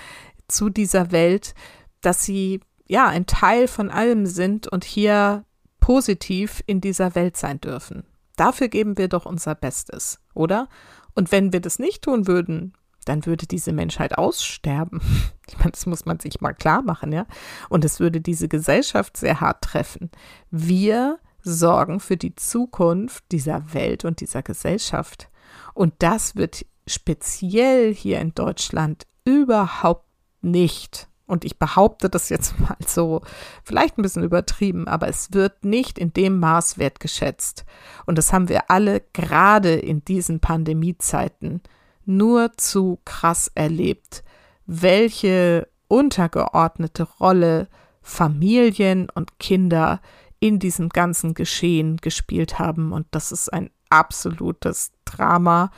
zu 0.46 0.70
dieser 0.70 1.10
Welt, 1.10 1.56
dass 2.02 2.24
sie 2.24 2.60
ja 2.86 3.08
ein 3.08 3.26
Teil 3.26 3.66
von 3.66 3.90
allem 3.90 4.26
sind 4.26 4.68
und 4.68 4.84
hier 4.84 5.44
positiv 5.80 6.62
in 6.66 6.80
dieser 6.80 7.16
Welt 7.16 7.36
sein 7.36 7.60
dürfen. 7.60 8.04
Dafür 8.36 8.68
geben 8.68 8.98
wir 8.98 9.08
doch 9.08 9.26
unser 9.26 9.54
Bestes, 9.54 10.20
oder? 10.34 10.68
Und 11.14 11.30
wenn 11.32 11.52
wir 11.52 11.60
das 11.60 11.78
nicht 11.78 12.02
tun 12.02 12.26
würden, 12.26 12.74
dann 13.04 13.26
würde 13.26 13.46
diese 13.46 13.72
Menschheit 13.72 14.16
aussterben. 14.18 15.00
Ich 15.46 15.58
meine, 15.58 15.72
das 15.72 15.84
muss 15.84 16.06
man 16.06 16.18
sich 16.18 16.40
mal 16.40 16.54
klar 16.54 16.80
machen, 16.80 17.12
ja. 17.12 17.26
Und 17.68 17.84
es 17.84 18.00
würde 18.00 18.22
diese 18.22 18.48
Gesellschaft 18.48 19.18
sehr 19.18 19.42
hart 19.42 19.60
treffen. 19.60 20.10
Wir 20.50 21.18
sorgen 21.42 22.00
für 22.00 22.16
die 22.16 22.34
Zukunft 22.34 23.24
dieser 23.30 23.74
Welt 23.74 24.06
und 24.06 24.20
dieser 24.20 24.42
Gesellschaft. 24.42 25.28
Und 25.74 25.92
das 25.98 26.34
wird 26.34 26.64
speziell 26.86 27.94
hier 27.94 28.20
in 28.20 28.34
Deutschland 28.34 29.06
überhaupt 29.26 30.06
nicht 30.40 31.08
und 31.26 31.44
ich 31.44 31.58
behaupte 31.58 32.08
das 32.08 32.28
jetzt 32.28 32.58
mal 32.60 32.76
so, 32.86 33.22
vielleicht 33.62 33.98
ein 33.98 34.02
bisschen 34.02 34.24
übertrieben, 34.24 34.88
aber 34.88 35.08
es 35.08 35.32
wird 35.32 35.64
nicht 35.64 35.98
in 35.98 36.12
dem 36.12 36.38
Maß 36.38 36.78
wertgeschätzt. 36.78 37.64
Und 38.06 38.18
das 38.18 38.32
haben 38.32 38.48
wir 38.48 38.70
alle 38.70 39.02
gerade 39.12 39.74
in 39.74 40.04
diesen 40.04 40.40
Pandemiezeiten 40.40 41.62
nur 42.04 42.52
zu 42.56 42.98
krass 43.04 43.50
erlebt, 43.54 44.24
welche 44.66 45.68
untergeordnete 45.88 47.04
Rolle 47.04 47.68
Familien 48.02 49.08
und 49.14 49.38
Kinder 49.38 50.00
in 50.38 50.58
diesem 50.58 50.90
ganzen 50.90 51.32
Geschehen 51.32 51.96
gespielt 51.96 52.58
haben. 52.58 52.92
Und 52.92 53.06
das 53.12 53.32
ist 53.32 53.50
ein 53.50 53.70
absolutes 53.88 54.92
Drama. 55.06 55.70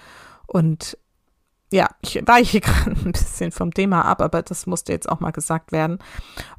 Und 0.46 0.98
ja, 1.76 1.90
ich 2.00 2.20
weiche 2.26 2.60
gerade 2.62 2.92
ein 2.92 3.12
bisschen 3.12 3.52
vom 3.52 3.72
Thema 3.72 4.04
ab, 4.06 4.22
aber 4.22 4.42
das 4.42 4.66
musste 4.66 4.92
jetzt 4.92 5.08
auch 5.08 5.20
mal 5.20 5.30
gesagt 5.30 5.72
werden. 5.72 5.98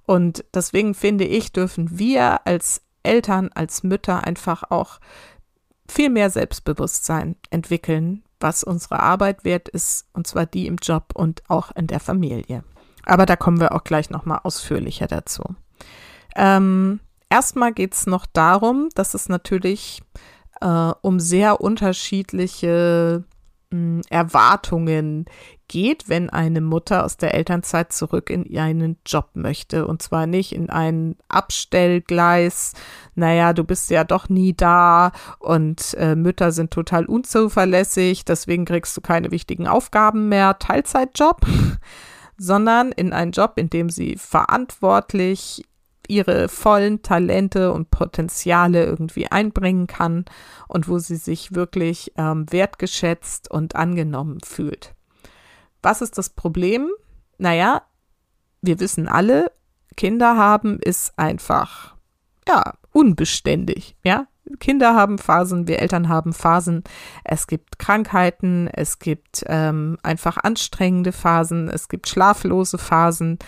Und 0.05 0.45
deswegen 0.53 0.93
finde 0.93 1.25
ich, 1.25 1.51
dürfen 1.51 1.97
wir 1.97 2.45
als 2.45 2.81
Eltern, 3.03 3.49
als 3.53 3.83
Mütter 3.83 4.25
einfach 4.25 4.63
auch 4.69 4.99
viel 5.89 6.09
mehr 6.09 6.29
Selbstbewusstsein 6.29 7.35
entwickeln, 7.49 8.23
was 8.39 8.63
unsere 8.63 8.99
Arbeit 8.99 9.43
wert 9.43 9.69
ist, 9.69 10.07
und 10.13 10.27
zwar 10.27 10.45
die 10.45 10.67
im 10.67 10.75
Job 10.75 11.05
und 11.15 11.41
auch 11.47 11.71
in 11.75 11.87
der 11.87 11.99
Familie. 11.99 12.63
Aber 13.03 13.25
da 13.25 13.35
kommen 13.35 13.59
wir 13.59 13.73
auch 13.73 13.83
gleich 13.83 14.09
nochmal 14.09 14.41
ausführlicher 14.43 15.07
dazu. 15.07 15.43
Ähm, 16.35 16.99
erstmal 17.29 17.73
geht 17.73 17.95
es 17.95 18.05
noch 18.05 18.25
darum, 18.27 18.89
dass 18.93 19.13
es 19.13 19.29
natürlich 19.29 20.03
äh, 20.61 20.91
um 21.01 21.19
sehr 21.19 21.61
unterschiedliche 21.61 23.23
Erwartungen 24.09 25.25
geht, 25.67 26.07
wenn 26.07 26.29
eine 26.29 26.61
Mutter 26.61 27.03
aus 27.03 27.17
der 27.17 27.33
Elternzeit 27.33 27.91
zurück 27.91 28.29
in 28.29 28.57
einen 28.57 28.97
Job 29.05 29.31
möchte. 29.33 29.85
Und 29.85 30.01
zwar 30.01 30.25
nicht 30.25 30.53
in 30.53 30.69
ein 30.69 31.17
Abstellgleis, 31.27 32.73
naja, 33.15 33.51
du 33.51 33.65
bist 33.65 33.89
ja 33.89 34.05
doch 34.05 34.29
nie 34.29 34.53
da 34.53 35.11
und 35.39 35.93
äh, 35.95 36.15
Mütter 36.15 36.51
sind 36.51 36.71
total 36.71 37.05
unzuverlässig, 37.05 38.23
deswegen 38.23 38.63
kriegst 38.63 38.95
du 38.95 39.01
keine 39.01 39.31
wichtigen 39.31 39.67
Aufgaben 39.67 40.29
mehr, 40.29 40.57
Teilzeitjob, 40.59 41.41
sondern 42.37 42.93
in 42.93 43.11
einen 43.11 43.31
Job, 43.31 43.53
in 43.57 43.69
dem 43.69 43.89
sie 43.89 44.15
verantwortlich 44.15 45.65
ihre 46.07 46.49
vollen 46.49 47.01
Talente 47.01 47.71
und 47.71 47.91
Potenziale 47.91 48.85
irgendwie 48.85 49.27
einbringen 49.27 49.87
kann 49.87 50.25
und 50.67 50.87
wo 50.87 50.99
sie 50.99 51.15
sich 51.15 51.53
wirklich 51.53 52.13
ähm, 52.17 52.45
wertgeschätzt 52.51 53.49
und 53.51 53.75
angenommen 53.75 54.39
fühlt. 54.43 54.95
Was 55.81 56.01
ist 56.01 56.17
das 56.17 56.29
Problem? 56.29 56.89
Naja, 57.37 57.83
wir 58.61 58.79
wissen 58.79 59.07
alle, 59.07 59.51
Kinder 59.95 60.37
haben 60.37 60.79
ist 60.79 61.17
einfach, 61.17 61.95
ja, 62.47 62.73
unbeständig, 62.91 63.95
ja. 64.03 64.27
Kinder 64.59 64.95
haben 64.95 65.17
Phasen, 65.17 65.67
wir 65.67 65.79
Eltern 65.79 66.09
haben 66.09 66.33
Phasen. 66.33 66.83
Es 67.23 67.47
gibt 67.47 67.79
Krankheiten, 67.79 68.67
es 68.67 68.99
gibt 68.99 69.43
ähm, 69.47 69.97
einfach 70.03 70.37
anstrengende 70.37 71.11
Phasen, 71.11 71.69
es 71.69 71.89
gibt 71.89 72.07
schlaflose 72.07 72.77
Phasen 72.77 73.39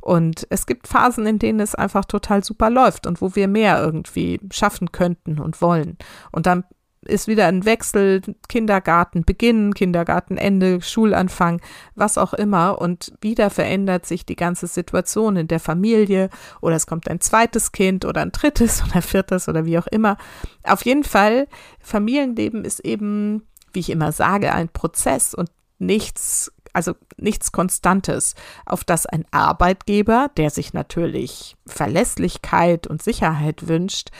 und 0.00 0.46
es 0.50 0.66
gibt 0.66 0.88
Phasen, 0.88 1.26
in 1.26 1.38
denen 1.38 1.60
es 1.60 1.74
einfach 1.74 2.04
total 2.04 2.44
super 2.44 2.70
läuft 2.70 3.06
und 3.06 3.20
wo 3.20 3.34
wir 3.34 3.48
mehr 3.48 3.82
irgendwie 3.82 4.40
schaffen 4.50 4.92
könnten 4.92 5.38
und 5.38 5.60
wollen. 5.60 5.96
Und 6.32 6.46
dann 6.46 6.64
ist 7.06 7.28
wieder 7.28 7.46
ein 7.46 7.64
Wechsel, 7.64 8.22
Kindergarten 8.48 9.24
Beginn, 9.24 9.74
Kindergartenende, 9.74 10.80
Schulanfang, 10.82 11.60
was 11.94 12.18
auch 12.18 12.34
immer. 12.34 12.80
Und 12.80 13.12
wieder 13.20 13.50
verändert 13.50 14.06
sich 14.06 14.26
die 14.26 14.36
ganze 14.36 14.66
Situation 14.66 15.36
in 15.36 15.48
der 15.48 15.60
Familie 15.60 16.30
oder 16.60 16.76
es 16.76 16.86
kommt 16.86 17.08
ein 17.08 17.20
zweites 17.20 17.72
Kind 17.72 18.04
oder 18.04 18.22
ein 18.22 18.32
drittes 18.32 18.82
oder 18.88 19.02
viertes 19.02 19.48
oder 19.48 19.64
wie 19.64 19.78
auch 19.78 19.86
immer. 19.86 20.16
Auf 20.62 20.84
jeden 20.84 21.04
Fall, 21.04 21.48
Familienleben 21.80 22.64
ist 22.64 22.80
eben, 22.80 23.46
wie 23.72 23.80
ich 23.80 23.90
immer 23.90 24.12
sage, 24.12 24.52
ein 24.52 24.68
Prozess 24.68 25.34
und 25.34 25.50
nichts 25.78 26.52
also 26.76 26.92
nichts 27.16 27.52
Konstantes, 27.52 28.34
auf 28.66 28.84
das 28.84 29.06
ein 29.06 29.24
Arbeitgeber, 29.30 30.30
der 30.36 30.50
sich 30.50 30.74
natürlich 30.74 31.56
Verlässlichkeit 31.66 32.86
und 32.86 33.02
Sicherheit 33.02 33.66
wünscht, 33.66 34.10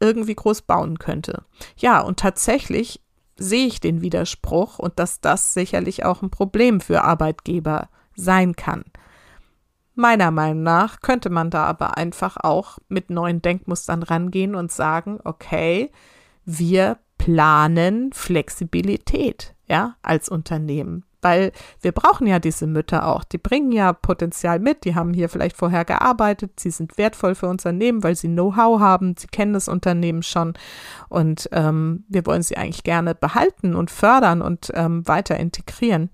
irgendwie 0.00 0.34
groß 0.34 0.62
bauen 0.62 0.98
könnte. 0.98 1.44
Ja, 1.76 2.00
und 2.00 2.18
tatsächlich 2.18 3.00
sehe 3.36 3.66
ich 3.66 3.80
den 3.80 4.02
Widerspruch 4.02 4.78
und 4.78 4.98
dass 4.98 5.20
das 5.20 5.54
sicherlich 5.54 6.04
auch 6.04 6.22
ein 6.22 6.30
Problem 6.30 6.80
für 6.80 7.02
Arbeitgeber 7.02 7.88
sein 8.16 8.56
kann. 8.56 8.84
Meiner 9.94 10.30
Meinung 10.30 10.62
nach 10.62 11.00
könnte 11.00 11.30
man 11.30 11.50
da 11.50 11.64
aber 11.64 11.96
einfach 11.96 12.36
auch 12.36 12.78
mit 12.88 13.10
neuen 13.10 13.42
Denkmustern 13.42 14.02
rangehen 14.02 14.54
und 14.54 14.72
sagen, 14.72 15.20
okay, 15.24 15.90
wir 16.44 16.98
planen 17.18 18.12
Flexibilität, 18.12 19.54
ja, 19.66 19.96
als 20.02 20.28
Unternehmen 20.28 21.04
weil 21.22 21.52
wir 21.80 21.92
brauchen 21.92 22.26
ja 22.26 22.38
diese 22.38 22.66
Mütter 22.66 23.06
auch. 23.06 23.24
Die 23.24 23.38
bringen 23.38 23.72
ja 23.72 23.92
Potenzial 23.92 24.58
mit, 24.58 24.84
die 24.84 24.94
haben 24.94 25.12
hier 25.12 25.28
vielleicht 25.28 25.56
vorher 25.56 25.84
gearbeitet, 25.84 26.58
sie 26.58 26.70
sind 26.70 26.98
wertvoll 26.98 27.34
für 27.34 27.48
Unternehmen, 27.48 28.02
weil 28.02 28.16
sie 28.16 28.28
Know-how 28.28 28.80
haben, 28.80 29.16
sie 29.16 29.28
kennen 29.28 29.52
das 29.52 29.68
Unternehmen 29.68 30.22
schon 30.22 30.54
und 31.08 31.48
ähm, 31.52 32.04
wir 32.08 32.26
wollen 32.26 32.42
sie 32.42 32.56
eigentlich 32.56 32.84
gerne 32.84 33.14
behalten 33.14 33.74
und 33.74 33.90
fördern 33.90 34.42
und 34.42 34.70
ähm, 34.74 35.06
weiter 35.06 35.38
integrieren. 35.38 36.10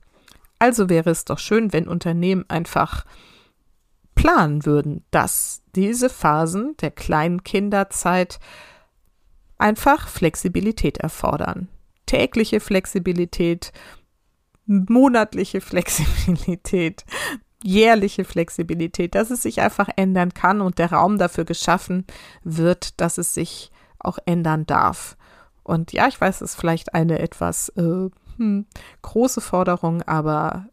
Also 0.58 0.88
wäre 0.88 1.10
es 1.10 1.25
doch 1.25 1.38
schön, 1.38 1.72
wenn 1.72 1.88
Unternehmen 1.88 2.44
einfach 2.48 3.04
planen 4.14 4.64
würden, 4.64 5.04
dass 5.10 5.62
diese 5.75 6.08
Phasen 6.08 6.76
der 6.80 6.90
kleinen 6.90 7.44
Kinderzeit 7.44 8.40
einfach 9.58 10.08
Flexibilität 10.08 10.98
erfordern. 10.98 11.68
Tägliche 12.06 12.60
Flexibilität, 12.60 13.72
monatliche 14.66 15.61
Flexibilität, 15.61 17.04
jährliche 17.62 18.25
Flexibilität, 18.25 19.14
dass 19.14 19.30
es 19.30 19.42
sich 19.42 19.61
einfach 19.61 19.88
ändern 19.96 20.35
kann 20.35 20.61
und 20.61 20.78
der 20.78 20.92
Raum 20.92 21.18
dafür 21.18 21.44
geschaffen 21.44 22.04
wird, 22.44 23.00
dass 23.00 23.18
es 23.18 23.35
sich 23.35 23.70
auch 23.99 24.18
ändern 24.26 24.66
darf. 24.66 25.16
Und 25.62 25.92
ja, 25.92 26.06
ich 26.06 26.20
weiß, 26.20 26.42
es 26.42 26.52
ist 26.52 26.61
vielleicht 26.61 26.94
eine 26.94 27.18
etwas 27.18 27.70
äh, 27.70 28.08
hm, 28.37 28.66
große 29.02 29.40
Forderung, 29.40 30.02
aber 30.02 30.68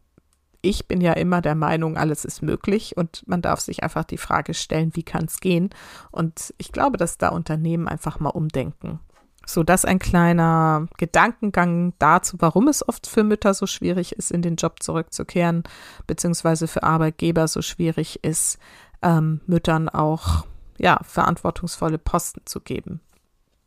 ich 0.62 0.86
bin 0.86 1.00
ja 1.00 1.12
immer 1.12 1.40
der 1.40 1.54
Meinung, 1.54 1.96
alles 1.96 2.24
ist 2.24 2.42
möglich 2.42 2.96
und 2.96 3.22
man 3.26 3.42
darf 3.42 3.60
sich 3.60 3.82
einfach 3.82 4.04
die 4.04 4.18
Frage 4.18 4.54
stellen, 4.54 4.94
wie 4.94 5.02
kann 5.02 5.24
es 5.24 5.40
gehen? 5.40 5.70
Und 6.10 6.54
ich 6.58 6.72
glaube, 6.72 6.96
dass 6.96 7.18
da 7.18 7.28
Unternehmen 7.28 7.86
einfach 7.86 8.18
mal 8.18 8.30
umdenken. 8.30 9.00
So, 9.46 9.62
das 9.62 9.84
ein 9.84 9.98
kleiner 9.98 10.86
Gedankengang 10.96 11.92
dazu, 11.98 12.36
warum 12.40 12.68
es 12.68 12.86
oft 12.88 13.06
für 13.06 13.24
Mütter 13.24 13.54
so 13.54 13.66
schwierig 13.66 14.12
ist, 14.12 14.30
in 14.30 14.42
den 14.42 14.56
Job 14.56 14.82
zurückzukehren, 14.82 15.64
beziehungsweise 16.06 16.66
für 16.66 16.82
Arbeitgeber 16.82 17.48
so 17.48 17.62
schwierig 17.62 18.22
ist, 18.22 18.58
ähm, 19.02 19.40
Müttern 19.46 19.88
auch 19.88 20.46
ja 20.78 20.98
verantwortungsvolle 21.02 21.98
Posten 21.98 22.42
zu 22.44 22.60
geben. 22.60 23.00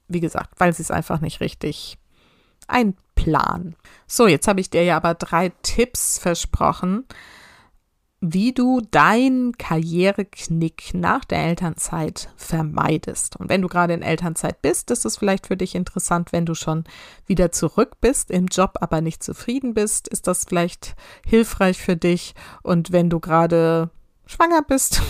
Wie 0.07 0.19
gesagt, 0.19 0.51
weil 0.57 0.73
sie 0.73 0.81
es 0.81 0.91
einfach 0.91 1.21
nicht 1.21 1.41
richtig 1.41 1.97
einplanen. 2.67 3.75
So, 4.07 4.27
jetzt 4.27 4.47
habe 4.47 4.61
ich 4.61 4.69
dir 4.69 4.83
ja 4.83 4.97
aber 4.97 5.13
drei 5.13 5.51
Tipps 5.61 6.17
versprochen, 6.17 7.05
wie 8.19 8.51
du 8.51 8.81
deinen 8.81 9.57
Karriereknick 9.57 10.93
nach 10.93 11.23
der 11.23 11.45
Elternzeit 11.45 12.29
vermeidest. 12.35 13.35
Und 13.35 13.49
wenn 13.49 13.61
du 13.61 13.67
gerade 13.67 13.93
in 13.93 14.01
Elternzeit 14.01 14.61
bist, 14.63 14.89
ist 14.89 15.05
es 15.05 15.17
vielleicht 15.17 15.47
für 15.47 15.57
dich 15.57 15.75
interessant, 15.75 16.31
wenn 16.31 16.45
du 16.45 16.55
schon 16.55 16.85
wieder 17.27 17.51
zurück 17.51 17.97
bist 18.01 18.31
im 18.31 18.47
Job, 18.47 18.77
aber 18.81 19.01
nicht 19.01 19.23
zufrieden 19.23 19.75
bist, 19.75 20.07
ist 20.07 20.25
das 20.25 20.45
vielleicht 20.45 20.95
hilfreich 21.25 21.79
für 21.79 21.95
dich. 21.95 22.33
Und 22.63 22.91
wenn 22.91 23.11
du 23.11 23.19
gerade 23.19 23.91
schwanger 24.25 24.63
bist, 24.63 25.01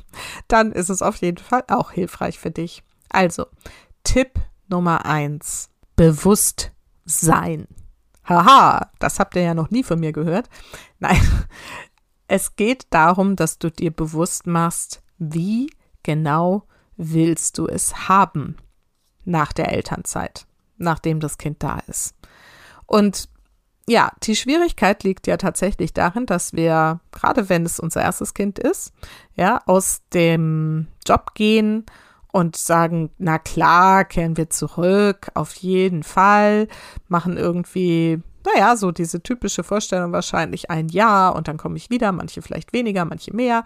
dann 0.48 0.70
ist 0.70 0.88
es 0.88 1.02
auf 1.02 1.16
jeden 1.16 1.38
Fall 1.38 1.64
auch 1.66 1.90
hilfreich 1.90 2.38
für 2.38 2.52
dich. 2.52 2.84
Also, 3.08 3.46
Tipp 4.04 4.38
Nummer 4.68 5.04
eins. 5.04 5.68
Bewusst 5.96 6.70
sein. 7.04 7.66
Haha, 8.24 8.92
das 9.00 9.18
habt 9.18 9.34
ihr 9.34 9.42
ja 9.42 9.54
noch 9.54 9.70
nie 9.70 9.82
von 9.82 9.98
mir 9.98 10.12
gehört. 10.12 10.48
Nein, 11.00 11.20
es 12.32 12.56
geht 12.56 12.86
darum, 12.88 13.36
dass 13.36 13.58
du 13.58 13.70
dir 13.70 13.90
bewusst 13.90 14.46
machst, 14.46 15.02
wie 15.18 15.70
genau 16.02 16.62
willst 16.96 17.58
du 17.58 17.66
es 17.66 18.08
haben 18.08 18.56
nach 19.26 19.52
der 19.52 19.70
Elternzeit, 19.70 20.46
nachdem 20.78 21.20
das 21.20 21.36
Kind 21.36 21.62
da 21.62 21.80
ist. 21.88 22.14
Und 22.86 23.28
ja, 23.86 24.12
die 24.22 24.34
Schwierigkeit 24.34 25.04
liegt 25.04 25.26
ja 25.26 25.36
tatsächlich 25.36 25.92
darin, 25.92 26.24
dass 26.24 26.54
wir, 26.54 27.00
gerade 27.10 27.50
wenn 27.50 27.66
es 27.66 27.78
unser 27.78 28.00
erstes 28.00 28.32
Kind 28.32 28.58
ist, 28.58 28.94
ja, 29.34 29.60
aus 29.66 30.00
dem 30.14 30.86
Job 31.06 31.34
gehen 31.34 31.84
und 32.32 32.56
sagen, 32.56 33.10
na 33.18 33.38
klar, 33.38 34.06
kehren 34.06 34.38
wir 34.38 34.48
zurück, 34.48 35.30
auf 35.34 35.54
jeden 35.56 36.02
Fall, 36.02 36.68
machen 37.08 37.36
irgendwie, 37.36 38.22
naja, 38.44 38.76
so 38.76 38.90
diese 38.90 39.22
typische 39.22 39.62
Vorstellung 39.64 40.12
wahrscheinlich 40.12 40.70
ein 40.70 40.88
Jahr 40.88 41.34
und 41.34 41.48
dann 41.48 41.56
komme 41.56 41.76
ich 41.76 41.90
wieder, 41.90 42.12
manche 42.12 42.42
vielleicht 42.42 42.72
weniger, 42.72 43.04
manche 43.04 43.34
mehr, 43.34 43.64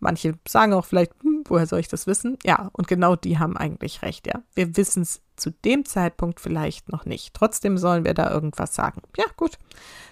manche 0.00 0.34
sagen 0.46 0.72
auch 0.72 0.84
vielleicht, 0.84 1.12
hm, 1.22 1.44
woher 1.46 1.66
soll 1.66 1.80
ich 1.80 1.88
das 1.88 2.06
wissen? 2.06 2.38
Ja, 2.44 2.70
und 2.72 2.88
genau 2.88 3.16
die 3.16 3.38
haben 3.38 3.56
eigentlich 3.56 4.02
recht, 4.02 4.26
ja. 4.26 4.42
Wir 4.54 4.76
wissen 4.76 5.02
es 5.02 5.22
zu 5.36 5.50
dem 5.50 5.84
Zeitpunkt 5.84 6.40
vielleicht 6.40 6.90
noch 6.90 7.04
nicht. 7.06 7.34
Trotzdem 7.34 7.78
sollen 7.78 8.04
wir 8.04 8.14
da 8.14 8.30
irgendwas 8.30 8.74
sagen. 8.74 9.02
Ja, 9.16 9.24
gut. 9.36 9.58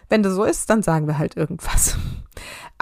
Wenn 0.08 0.22
das 0.22 0.34
so 0.34 0.44
ist, 0.44 0.68
dann 0.68 0.82
sagen 0.82 1.06
wir 1.06 1.18
halt 1.18 1.36
irgendwas. 1.36 1.96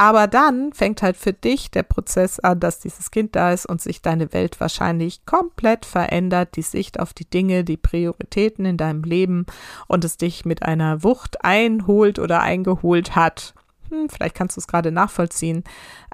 Aber 0.01 0.29
dann 0.29 0.73
fängt 0.73 1.03
halt 1.03 1.19
für 1.19 1.35
dich 1.35 1.71
der 1.71 1.83
Prozess 1.83 2.41
an, 2.41 2.59
dass 2.59 2.79
dieses 2.79 3.11
Kind 3.11 3.37
da 3.37 3.53
ist 3.53 3.67
und 3.67 3.83
sich 3.83 4.01
deine 4.01 4.33
Welt 4.33 4.59
wahrscheinlich 4.59 5.27
komplett 5.27 5.85
verändert, 5.85 6.57
die 6.57 6.63
Sicht 6.63 6.99
auf 6.99 7.13
die 7.13 7.29
Dinge, 7.29 7.65
die 7.65 7.77
Prioritäten 7.77 8.65
in 8.65 8.79
deinem 8.79 9.03
Leben 9.03 9.45
und 9.89 10.03
es 10.07 10.17
dich 10.17 10.47
mit 10.47 10.63
einer 10.63 11.03
Wucht 11.03 11.45
einholt 11.45 12.19
oder 12.19 12.41
eingeholt 12.41 13.15
hat. 13.15 13.53
Hm, 13.91 14.09
vielleicht 14.09 14.35
kannst 14.35 14.57
du 14.57 14.63
es 14.63 14.67
gerade 14.67 14.91
nachvollziehen, 14.91 15.65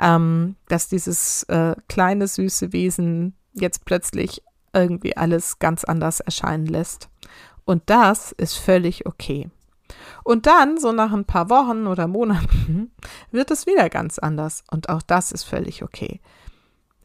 ähm, 0.03 0.57
dass 0.67 0.89
dieses 0.89 1.45
äh, 1.45 1.77
kleine, 1.89 2.27
süße 2.27 2.73
Wesen 2.73 3.37
jetzt 3.53 3.85
plötzlich 3.85 4.43
irgendwie 4.73 5.17
alles 5.17 5.61
ganz 5.61 5.85
anders 5.85 6.19
erscheinen 6.19 6.67
lässt. 6.67 7.09
Und 7.65 7.85
das 7.87 8.33
ist 8.33 8.57
völlig 8.57 9.07
okay. 9.07 9.49
Und 10.25 10.47
dann, 10.47 10.79
so 10.79 10.93
nach 10.93 11.13
ein 11.13 11.25
paar 11.25 11.51
Wochen 11.51 11.87
oder 11.87 12.07
Monaten, 12.07 12.93
wird 13.31 13.51
es 13.51 13.67
wieder 13.67 13.89
ganz 13.89 14.19
anders. 14.19 14.65
Und 14.71 14.89
auch 14.89 15.03
das 15.03 15.33
ist 15.33 15.45
völlig 15.45 15.83
okay. 15.83 16.21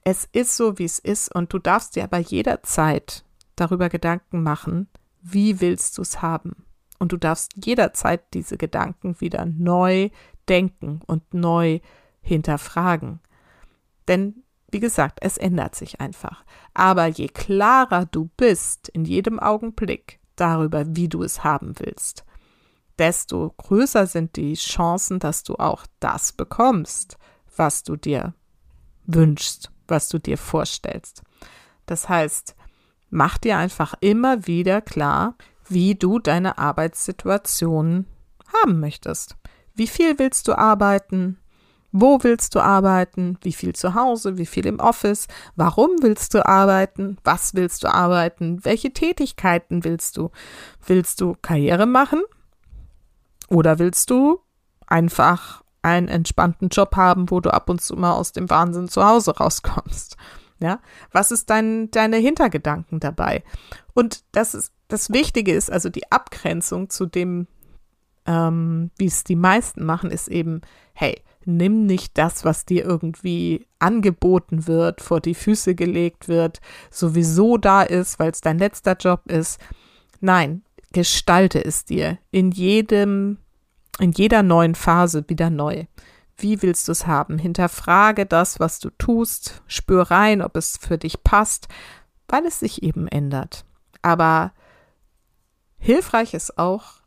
Es 0.04 0.28
ist 0.32 0.58
so, 0.58 0.80
wie 0.80 0.86
es 0.86 1.00
ist. 1.00 1.34
Und 1.34 1.54
du 1.54 1.60
darfst 1.60 1.96
dir 1.96 2.04
aber 2.04 2.18
jederzeit 2.18 3.24
darüber 3.56 3.90
Gedanken 3.90 4.44
machen, 4.44 4.88
wie 5.22 5.62
willst 5.62 5.98
du 5.98 6.02
es 6.02 6.22
haben. 6.22 6.66
Und 7.00 7.12
du 7.12 7.18
darfst 7.18 7.54
jederzeit 7.64 8.22
diese 8.34 8.58
Gedanken 8.58 9.20
wieder 9.20 9.46
neu 9.46 10.10
denken 10.48 11.02
und 11.06 11.34
neu 11.34 11.80
hinterfragen. 12.22 13.20
Denn, 14.08 14.44
wie 14.72 14.80
gesagt, 14.80 15.20
es 15.22 15.38
ändert 15.38 15.76
sich 15.76 16.00
einfach. 16.00 16.44
Aber 16.74 17.08
je 17.08 17.28
klarer 17.28 18.06
du 18.06 18.30
bist 18.38 18.90
in 18.90 19.06
jedem 19.06 19.40
Augenblick 19.40 20.20
darüber, 20.36 20.84
wie 20.96 21.08
du 21.08 21.24
es 21.24 21.44
haben 21.44 21.74
willst, 21.80 22.26
desto 23.02 23.52
größer 23.58 24.06
sind 24.06 24.36
die 24.36 24.54
Chancen, 24.54 25.18
dass 25.18 25.42
du 25.42 25.56
auch 25.56 25.88
das 26.00 26.34
bekommst, 26.34 27.18
was 27.58 27.82
du 27.82 27.96
dir 27.96 28.36
wünschst, 29.08 29.72
was 29.88 30.08
du 30.08 30.20
dir 30.20 30.38
vorstellst. 30.38 31.24
Das 31.88 32.10
heißt, 32.10 32.56
mach 33.10 33.40
dir 33.40 33.58
einfach 33.58 33.96
immer 34.02 34.46
wieder 34.46 34.82
klar, 34.82 35.36
wie 35.68 35.96
du 35.96 36.20
deine 36.20 36.60
Arbeitssituation 36.60 38.06
haben 38.54 38.80
möchtest. 38.80 39.36
Wie 39.74 39.88
viel 39.88 40.20
willst 40.20 40.48
du 40.48 40.56
arbeiten? 40.56 41.40
Wo 41.92 42.20
willst 42.22 42.54
du 42.54 42.60
arbeiten? 42.60 43.40
Wie 43.42 43.52
viel 43.52 43.74
zu 43.74 43.96
Hause? 43.96 44.38
Wie 44.38 44.46
viel 44.46 44.68
im 44.68 44.80
Office? 44.80 45.28
Warum 45.56 45.90
willst 46.02 46.36
du 46.36 46.46
arbeiten? 46.46 47.18
Was 47.24 47.56
willst 47.56 47.84
du 47.84 47.92
arbeiten? 47.92 48.64
Welche 48.64 48.94
Tätigkeiten 48.94 49.84
willst 49.84 50.18
du? 50.18 50.30
Willst 50.86 51.20
du 51.20 51.36
Karriere 51.42 51.88
machen? 51.88 52.22
Oder 53.52 53.80
willst 53.80 54.10
du 54.10 54.40
einfach 54.88 55.62
einen 55.82 56.08
entspannten 56.08 56.70
Job 56.70 56.96
haben, 56.96 57.30
wo 57.30 57.42
du 57.42 57.54
ab 57.54 57.70
und 57.70 57.82
zu 57.82 57.98
mal 57.98 58.14
aus 58.14 58.32
dem 58.32 58.50
Wahnsinn 58.50 58.88
zu 58.88 59.06
Hause 59.06 59.36
rauskommst? 59.36 60.16
Ja, 60.62 60.80
was 61.12 61.32
ist 61.32 61.50
dein, 61.50 61.92
deine 61.92 62.16
Hintergedanken 62.16 63.02
dabei? 63.02 63.44
Und 63.94 64.24
das 64.32 64.54
ist, 64.54 64.72
das 64.88 65.12
Wichtige 65.12 65.54
ist, 65.54 65.70
also 65.70 65.90
die 65.90 66.10
Abgrenzung 66.12 66.90
zu 66.90 67.08
dem, 67.08 67.48
ähm, 68.26 68.92
wie 68.98 69.08
es 69.08 69.26
die 69.26 69.36
meisten 69.36 69.84
machen, 69.84 70.12
ist 70.12 70.30
eben, 70.30 70.62
hey, 70.94 71.22
nimm 71.44 71.88
nicht 71.88 72.18
das, 72.18 72.46
was 72.46 72.64
dir 72.64 72.86
irgendwie 72.86 73.68
angeboten 73.80 74.66
wird, 74.66 75.02
vor 75.02 75.20
die 75.20 75.36
Füße 75.36 75.76
gelegt 75.76 76.30
wird, 76.30 76.62
sowieso 76.90 77.58
da 77.58 77.82
ist, 77.82 78.18
weil 78.18 78.32
es 78.32 78.40
dein 78.40 78.60
letzter 78.60 78.96
Job 78.96 79.30
ist. 79.30 79.60
Nein, 80.22 80.64
gestalte 80.92 81.64
es 81.64 81.86
dir 81.86 82.18
in 82.32 82.52
jedem, 82.52 83.38
in 84.00 84.12
jeder 84.12 84.44
neuen 84.44 84.76
Phase 84.76 85.24
wieder 85.28 85.50
neu. 85.50 85.86
Wie 86.38 86.62
willst 86.62 86.88
du 86.88 86.92
es 86.92 87.08
haben? 87.08 87.38
Hinterfrage 87.38 88.26
das, 88.26 88.60
was 88.60 88.80
du 88.80 88.90
tust, 88.98 89.62
spür 89.68 90.04
rein, 90.10 90.42
ob 90.42 90.58
es 90.58 90.78
für 90.78 90.98
dich 90.98 91.24
passt, 91.24 91.68
weil 92.28 92.46
es 92.46 92.60
sich 92.60 92.84
eben 92.84 93.08
ändert. 93.08 93.66
Aber 94.02 94.52
hilfreich 95.78 96.34
ist 96.34 96.58
auch, 96.58 97.02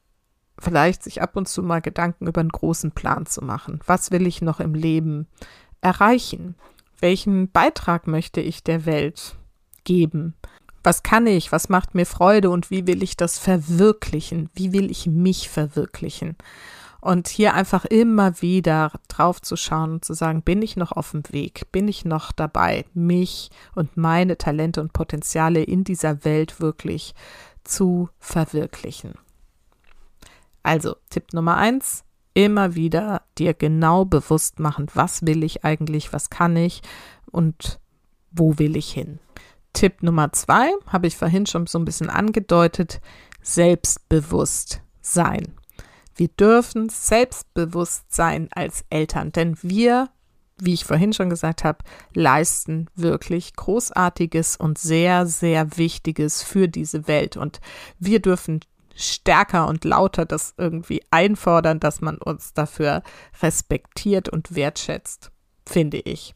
vielleicht 0.59 1.03
sich 1.03 1.21
ab 1.21 1.37
und 1.37 1.49
zu 1.49 1.63
mal 1.63 1.81
Gedanken 1.81 2.27
über 2.27 2.41
einen 2.41 2.51
großen 2.51 2.93
Plan 2.93 3.27
zu 3.27 3.43
machen. 3.45 3.81
Was 3.87 4.11
will 4.11 4.27
ich 4.27 4.41
noch 4.41 4.61
im 4.61 4.75
Leben 4.75 5.27
erreichen? 5.81 6.55
Welchen 7.01 7.51
Beitrag 7.51 8.07
möchte 8.07 8.41
ich 8.41 8.63
der 8.63 8.87
Welt 8.87 9.37
geben? 9.83 10.35
Was 10.85 11.03
kann 11.03 11.27
ich? 11.27 11.51
Was 11.51 11.69
macht 11.69 11.95
mir 11.95 12.07
Freude? 12.07 12.51
Und 12.51 12.71
wie 12.71 12.87
will 12.87 13.03
ich 13.03 13.17
das 13.17 13.39
verwirklichen? 13.39 14.51
Wie 14.55 14.73
will 14.73 14.91
ich 14.91 15.07
mich 15.07 15.49
verwirklichen? 15.49 16.37
Und 17.01 17.29
hier 17.29 17.55
einfach 17.55 17.85
immer 17.85 18.41
wieder 18.41 18.93
drauf 19.09 19.43
zu 19.43 19.57
schauen 19.57 19.95
und 19.95 20.05
zu 20.05 20.15
sagen, 20.15 20.43
bin 20.43 20.63
ich 20.63 20.77
noch 20.77 20.93
auf 20.93 21.11
dem 21.11 21.23
Weg? 21.31 21.71
Bin 21.73 21.89
ich 21.89 22.05
noch 22.05 22.33
dabei, 22.33 22.87
mich 22.95 23.51
und 23.75 23.97
meine 23.97 24.39
Talente 24.39 24.81
und 24.81 24.93
Potenziale 24.93 25.63
in 25.63 25.85
dieser 25.85 26.25
Welt 26.25 26.61
wirklich 26.61 27.15
zu 27.63 28.09
verwirklichen? 28.19 29.15
Also, 30.63 30.97
Tipp 31.11 31.35
Nummer 31.35 31.59
eins, 31.59 32.05
immer 32.33 32.75
wieder 32.75 33.23
dir 33.37 33.53
genau 33.53 34.05
bewusst 34.07 34.59
machen, 34.59 34.87
was 34.95 35.27
will 35.27 35.45
ich 35.45 35.65
eigentlich, 35.65 36.13
was 36.13 36.31
kann 36.31 36.57
ich 36.57 36.81
und 37.31 37.79
wo 38.31 38.59
will 38.59 38.77
ich 38.77 38.91
hin. 38.91 39.19
Tipp 39.75 40.03
Nummer 40.03 40.33
zwei 40.33 40.71
habe 40.87 41.07
ich 41.07 41.17
vorhin 41.19 41.45
schon 41.45 41.67
so 41.67 41.79
ein 41.79 41.85
bisschen 41.85 42.09
angedeutet, 42.09 43.01
selbstbewusst 43.43 44.81
sein. 45.03 45.55
Wir 46.17 46.29
dürfen 46.29 46.89
selbstbewusst 46.89 48.05
sein 48.09 48.49
als 48.55 48.85
Eltern, 48.89 49.33
denn 49.33 49.59
wir 49.61 50.09
wie 50.59 50.75
ich 50.75 50.85
vorhin 50.85 51.13
schon 51.13 51.31
gesagt 51.31 51.65
habe, 51.65 51.79
leisten 52.15 52.89
wirklich 52.95 53.55
Großartiges 53.57 54.57
und 54.57 54.79
sehr, 54.79 55.27
sehr 55.27 55.77
Wichtiges 55.77 56.43
für 56.43 56.69
diese 56.69 57.09
Welt. 57.09 57.37
Und 57.37 57.61
wir 57.99 58.21
dürfen 58.21 58.61
stärker 58.95 59.67
und 59.67 59.85
lauter 59.85 60.25
das 60.25 60.55
irgendwie 60.57 61.03
einfordern, 61.11 61.81
dass 61.81 62.01
man 62.01 62.19
uns 62.19 62.55
dafür 62.55 63.03
respektiert 63.43 64.29
und 64.29 64.55
wertschätzt, 64.55 65.33
finde 65.67 65.99
ich. 65.99 66.35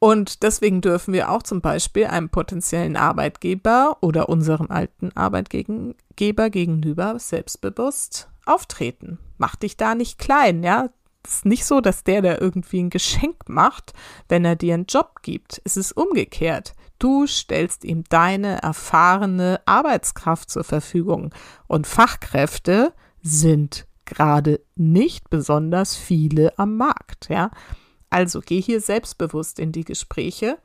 Und 0.00 0.42
deswegen 0.42 0.80
dürfen 0.80 1.12
wir 1.12 1.30
auch 1.30 1.42
zum 1.42 1.60
Beispiel 1.60 2.06
einem 2.06 2.30
potenziellen 2.30 2.96
Arbeitgeber 2.96 3.98
oder 4.00 4.30
unserem 4.30 4.70
alten 4.70 5.12
Arbeitgeber 5.14 6.48
gegenüber 6.48 7.18
selbstbewusst 7.18 8.30
auftreten. 8.46 9.18
Mach 9.36 9.56
dich 9.56 9.76
da 9.76 9.94
nicht 9.94 10.18
klein, 10.18 10.62
ja. 10.62 10.88
Es 11.22 11.34
ist 11.34 11.44
nicht 11.44 11.66
so, 11.66 11.82
dass 11.82 12.02
der 12.02 12.22
da 12.22 12.38
irgendwie 12.38 12.82
ein 12.82 12.88
Geschenk 12.88 13.46
macht, 13.46 13.92
wenn 14.26 14.42
er 14.46 14.56
dir 14.56 14.72
einen 14.72 14.86
Job 14.86 15.20
gibt. 15.20 15.60
Es 15.64 15.76
ist 15.76 15.92
umgekehrt. 15.92 16.72
Du 16.98 17.26
stellst 17.26 17.84
ihm 17.84 18.04
deine 18.08 18.62
erfahrene 18.62 19.60
Arbeitskraft 19.66 20.48
zur 20.48 20.64
Verfügung. 20.64 21.34
Und 21.66 21.86
Fachkräfte 21.86 22.94
sind 23.20 23.86
gerade 24.06 24.60
nicht 24.76 25.28
besonders 25.28 25.94
viele 25.94 26.58
am 26.58 26.78
Markt, 26.78 27.28
ja. 27.28 27.50
Also 28.10 28.40
geh 28.44 28.60
hier 28.60 28.80
selbstbewusst 28.80 29.58
in 29.58 29.72
die 29.72 29.84
Gespräche. 29.84 30.58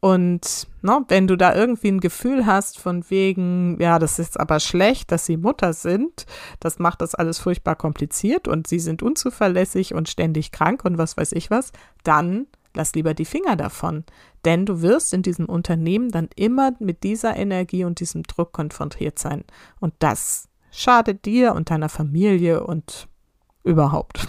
Und 0.00 0.66
ne, 0.80 1.04
wenn 1.08 1.26
du 1.26 1.36
da 1.36 1.54
irgendwie 1.54 1.88
ein 1.88 2.00
Gefühl 2.00 2.46
hast 2.46 2.78
von 2.78 3.08
wegen, 3.10 3.78
ja, 3.80 3.98
das 3.98 4.18
ist 4.18 4.40
aber 4.40 4.58
schlecht, 4.58 5.12
dass 5.12 5.26
sie 5.26 5.36
Mutter 5.36 5.74
sind, 5.74 6.24
das 6.58 6.78
macht 6.78 7.02
das 7.02 7.14
alles 7.14 7.38
furchtbar 7.38 7.76
kompliziert 7.76 8.48
und 8.48 8.66
sie 8.66 8.78
sind 8.78 9.02
unzuverlässig 9.02 9.92
und 9.92 10.08
ständig 10.08 10.52
krank 10.52 10.86
und 10.86 10.96
was 10.96 11.18
weiß 11.18 11.32
ich 11.32 11.50
was, 11.50 11.72
dann 12.02 12.46
lass 12.74 12.94
lieber 12.94 13.12
die 13.12 13.26
Finger 13.26 13.56
davon. 13.56 14.04
Denn 14.46 14.64
du 14.64 14.80
wirst 14.80 15.12
in 15.12 15.22
diesem 15.22 15.46
Unternehmen 15.46 16.10
dann 16.10 16.30
immer 16.34 16.72
mit 16.78 17.02
dieser 17.02 17.36
Energie 17.36 17.84
und 17.84 18.00
diesem 18.00 18.22
Druck 18.22 18.52
konfrontiert 18.52 19.18
sein. 19.18 19.44
Und 19.80 19.92
das 19.98 20.48
schadet 20.70 21.26
dir 21.26 21.54
und 21.54 21.68
deiner 21.68 21.90
Familie 21.90 22.64
und 22.64 23.08
überhaupt. 23.64 24.26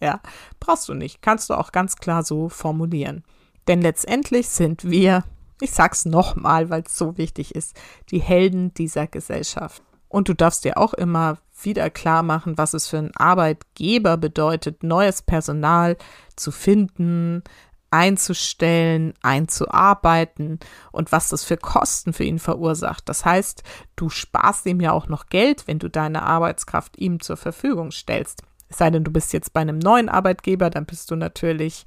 Ja, 0.00 0.20
brauchst 0.60 0.88
du 0.88 0.94
nicht. 0.94 1.22
Kannst 1.22 1.50
du 1.50 1.54
auch 1.54 1.72
ganz 1.72 1.96
klar 1.96 2.22
so 2.22 2.48
formulieren. 2.48 3.24
Denn 3.68 3.82
letztendlich 3.82 4.48
sind 4.48 4.84
wir, 4.84 5.24
ich 5.60 5.72
sag's 5.72 6.04
nochmal, 6.04 6.70
weil 6.70 6.82
es 6.86 6.96
so 6.96 7.16
wichtig 7.16 7.54
ist, 7.54 7.74
die 8.10 8.20
Helden 8.20 8.74
dieser 8.74 9.06
Gesellschaft. 9.06 9.82
Und 10.08 10.28
du 10.28 10.34
darfst 10.34 10.64
dir 10.64 10.78
auch 10.78 10.94
immer 10.94 11.38
wieder 11.62 11.90
klar 11.90 12.22
machen, 12.22 12.58
was 12.58 12.74
es 12.74 12.86
für 12.86 12.98
einen 12.98 13.16
Arbeitgeber 13.16 14.16
bedeutet, 14.16 14.82
neues 14.82 15.22
Personal 15.22 15.96
zu 16.36 16.52
finden, 16.52 17.42
einzustellen, 17.90 19.14
einzuarbeiten 19.22 20.60
und 20.92 21.12
was 21.12 21.30
das 21.30 21.44
für 21.44 21.56
Kosten 21.56 22.12
für 22.12 22.24
ihn 22.24 22.38
verursacht. 22.38 23.08
Das 23.08 23.24
heißt, 23.24 23.62
du 23.96 24.10
sparst 24.10 24.66
ihm 24.66 24.80
ja 24.80 24.92
auch 24.92 25.08
noch 25.08 25.26
Geld, 25.26 25.66
wenn 25.66 25.78
du 25.78 25.88
deine 25.88 26.22
Arbeitskraft 26.22 26.98
ihm 26.98 27.20
zur 27.20 27.36
Verfügung 27.36 27.90
stellst. 27.90 28.42
Es 28.68 28.78
sei 28.78 28.90
denn, 28.90 29.04
du 29.04 29.12
bist 29.12 29.32
jetzt 29.32 29.52
bei 29.52 29.60
einem 29.60 29.78
neuen 29.78 30.08
Arbeitgeber, 30.08 30.70
dann 30.70 30.86
bist 30.86 31.10
du 31.10 31.16
natürlich 31.16 31.84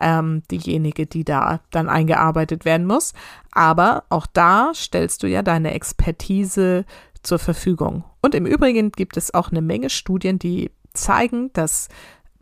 ähm, 0.00 0.42
diejenige, 0.50 1.06
die 1.06 1.24
da 1.24 1.60
dann 1.70 1.88
eingearbeitet 1.88 2.64
werden 2.64 2.86
muss. 2.86 3.14
Aber 3.50 4.04
auch 4.10 4.26
da 4.26 4.72
stellst 4.74 5.22
du 5.22 5.26
ja 5.26 5.42
deine 5.42 5.72
Expertise 5.72 6.84
zur 7.22 7.38
Verfügung. 7.38 8.04
Und 8.20 8.34
im 8.34 8.46
Übrigen 8.46 8.92
gibt 8.92 9.16
es 9.16 9.34
auch 9.34 9.50
eine 9.50 9.62
Menge 9.62 9.90
Studien, 9.90 10.38
die 10.38 10.70
zeigen, 10.92 11.52
dass 11.52 11.88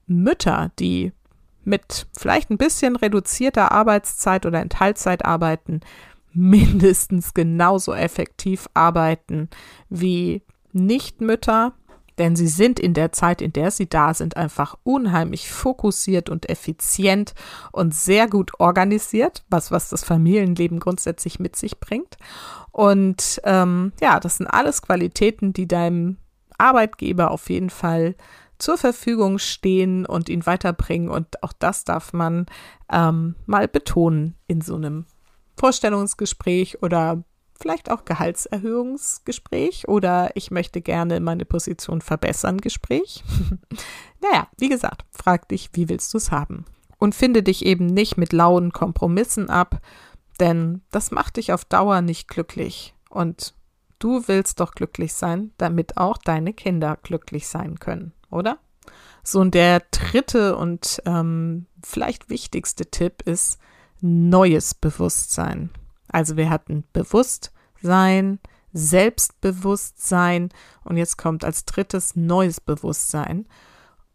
Mütter, 0.07 0.71
die 0.79 1.13
mit 1.65 2.07
vielleicht 2.17 2.51
ein 2.51 2.59
bisschen 2.59 2.97
reduzierter 2.97 3.73
Arbeitszeit 3.73 4.47
oder 4.47 4.63
in 4.63 4.69
Teilzeit 4.69 5.25
arbeiten, 5.25 5.81
mindestens 6.33 7.35
genauso 7.35 7.93
effektiv 7.93 8.69
arbeiten 8.75 9.49
wie 9.89 10.43
Nichtmütter, 10.73 11.73
denn 12.19 12.37
sie 12.37 12.49
sind 12.49 12.81
in 12.81 12.95
der 12.95 13.13
Zeit, 13.13 13.43
in 13.43 13.53
der 13.53 13.71
sie 13.71 13.89
da 13.89 14.15
sind, 14.15 14.37
einfach 14.37 14.77
unheimlich 14.83 15.51
fokussiert 15.51 16.29
und 16.29 16.49
effizient 16.49 17.35
und 17.73 17.95
sehr 17.95 18.29
gut 18.29 18.53
organisiert, 18.59 19.45
was, 19.49 19.71
was 19.71 19.89
das 19.89 20.05
Familienleben 20.05 20.81
grundsätzlich 20.81 21.39
mit 21.39 21.57
sich 21.57 21.79
bringt. 21.79 22.17
Und 22.73 23.41
ähm, 23.45 23.93
ja, 24.01 24.21
das 24.21 24.37
sind 24.37 24.47
alles 24.47 24.83
Qualitäten, 24.83 25.53
die 25.53 25.69
deinem 25.69 26.17
Arbeitgeber 26.59 27.31
auf 27.31 27.51
jeden 27.51 27.71
Fall 27.71 28.15
zur 28.59 28.79
Verfügung 28.79 29.39
stehen 29.39 30.07
und 30.07 30.29
ihn 30.29 30.47
weiterbringen. 30.47 31.11
Und 31.11 31.43
auch 31.43 31.53
das 31.53 31.85
darf 31.85 32.13
man 32.13 32.47
ähm, 32.91 33.35
mal 33.45 33.69
betonen 33.69 34.35
in 34.47 34.61
so 34.61 34.77
einem 34.77 35.07
Vorstellungsgespräch 35.59 36.83
oder 36.83 37.23
vielleicht 37.61 37.91
auch 37.91 38.05
Gehaltserhöhungsgespräch 38.05 39.89
oder 39.89 40.31
ich 40.35 40.51
möchte 40.51 40.81
gerne 40.81 41.21
meine 41.21 41.45
Position 41.45 42.01
verbessern 42.01 42.59
Gespräch. 42.59 43.25
naja, 44.23 44.49
wie 44.59 44.69
gesagt, 44.69 45.05
frag 45.11 45.49
dich, 45.49 45.71
wie 45.73 45.89
willst 45.89 46.13
du 46.15 46.19
es 46.19 46.31
haben? 46.31 46.65
Und 46.99 47.15
finde 47.15 47.43
dich 47.43 47.65
eben 47.65 47.87
nicht 47.87 48.17
mit 48.17 48.33
lauen 48.33 48.73
Kompromissen 48.73 49.51
ab, 49.51 49.81
denn 50.41 50.83
das 50.91 51.11
macht 51.11 51.37
dich 51.37 51.53
auf 51.53 51.65
Dauer 51.65 52.01
nicht 52.01 52.29
glücklich. 52.29 52.95
Und 53.11 53.55
du 53.99 54.29
willst 54.29 54.61
doch 54.61 54.73
glücklich 54.73 55.15
sein, 55.15 55.53
damit 55.59 55.97
auch 55.97 56.19
deine 56.19 56.53
Kinder 56.53 56.99
glücklich 57.03 57.49
sein 57.49 57.79
können, 57.79 58.13
oder? 58.31 58.59
So, 59.23 59.41
und 59.41 59.55
der 59.55 59.83
dritte 59.91 60.57
und 60.57 61.03
ähm, 61.05 61.67
vielleicht 61.83 62.31
wichtigste 62.31 62.87
Tipp 62.87 63.23
ist 63.23 63.59
neues 64.01 64.75
Bewusstsein. 64.75 65.71
Also 66.17 66.39
wir 66.39 66.49
hatten 66.49 66.83
Bewusstsein, 66.95 68.39
Selbstbewusstsein 68.73 70.49
und 70.83 70.97
jetzt 70.97 71.19
kommt 71.19 71.45
als 71.45 71.67
drittes 71.67 72.17
neues 72.17 72.59
Bewusstsein. 72.59 73.47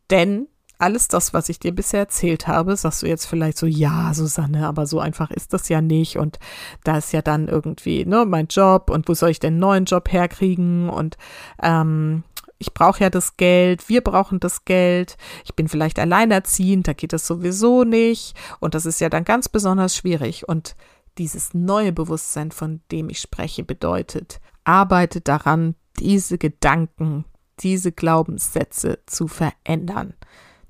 Denn 0.10 0.48
alles 0.80 1.10
das, 1.10 1.32
was 1.36 1.48
ich 1.48 1.60
dir 1.60 1.76
bisher 1.76 2.00
erzählt 2.00 2.48
habe, 2.48 2.76
sagst 2.76 3.04
du 3.04 3.08
jetzt 3.08 3.28
vielleicht 3.28 3.60
so, 3.60 3.68
ja, 3.68 4.16
Susanne, 4.16 4.66
aber 4.66 4.88
so 4.88 5.00
einfach 5.00 5.30
ist 5.30 5.54
das 5.54 5.70
ja 5.70 5.80
nicht. 5.80 6.18
Und 6.18 6.40
da 6.84 6.98
ist 6.98 7.14
ja 7.14 7.22
dann 7.22 7.48
irgendwie, 7.48 8.04
ne, 8.04 8.26
mein 8.26 8.48
Job 8.48 8.90
und 8.90 9.08
wo 9.08 9.14
soll 9.14 9.30
ich 9.30 9.40
denn 9.40 9.54
einen 9.54 9.60
neuen 9.60 9.86
Job 9.86 10.12
herkriegen? 10.12 10.90
Und 10.90 11.18
ähm, 11.62 12.24
ich 12.58 12.74
brauche 12.74 13.02
ja 13.02 13.12
das 13.12 13.38
Geld, 13.38 13.90
wir 13.90 14.02
brauchen 14.02 14.40
das 14.40 14.66
Geld, 14.66 15.18
ich 15.46 15.54
bin 15.54 15.68
vielleicht 15.68 16.00
alleinerziehend, 16.00 16.88
da 16.88 16.94
geht 16.94 17.14
das 17.14 17.28
sowieso 17.28 17.84
nicht. 17.84 18.34
Und 18.60 18.74
das 18.74 18.88
ist 18.88 19.02
ja 19.02 19.10
dann 19.10 19.24
ganz 19.24 19.50
besonders 19.50 19.96
schwierig. 19.96 20.50
Und 20.50 20.76
dieses 21.18 21.54
neue 21.54 21.92
Bewusstsein, 21.92 22.52
von 22.52 22.82
dem 22.92 23.10
ich 23.10 23.20
spreche, 23.20 23.64
bedeutet, 23.64 24.40
arbeite 24.64 25.22
daran, 25.22 25.76
diese 26.00 26.38
Gedanken, 26.38 27.26
diese 27.60 27.92
Glaubenssätze 27.92 29.00
zu 29.06 29.28
verändern. 29.28 30.14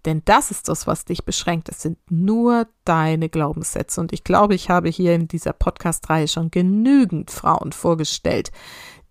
Denn 0.05 0.23
das 0.25 0.49
ist 0.49 0.67
das, 0.67 0.87
was 0.87 1.05
dich 1.05 1.25
beschränkt. 1.25 1.69
Es 1.69 1.83
sind 1.83 1.99
nur 2.09 2.67
deine 2.85 3.29
Glaubenssätze. 3.29 4.01
Und 4.01 4.13
ich 4.13 4.23
glaube, 4.23 4.55
ich 4.55 4.69
habe 4.69 4.89
hier 4.89 5.13
in 5.13 5.27
dieser 5.27 5.53
Podcast-Reihe 5.53 6.27
schon 6.27 6.49
genügend 6.49 7.29
Frauen 7.29 7.71
vorgestellt, 7.71 8.51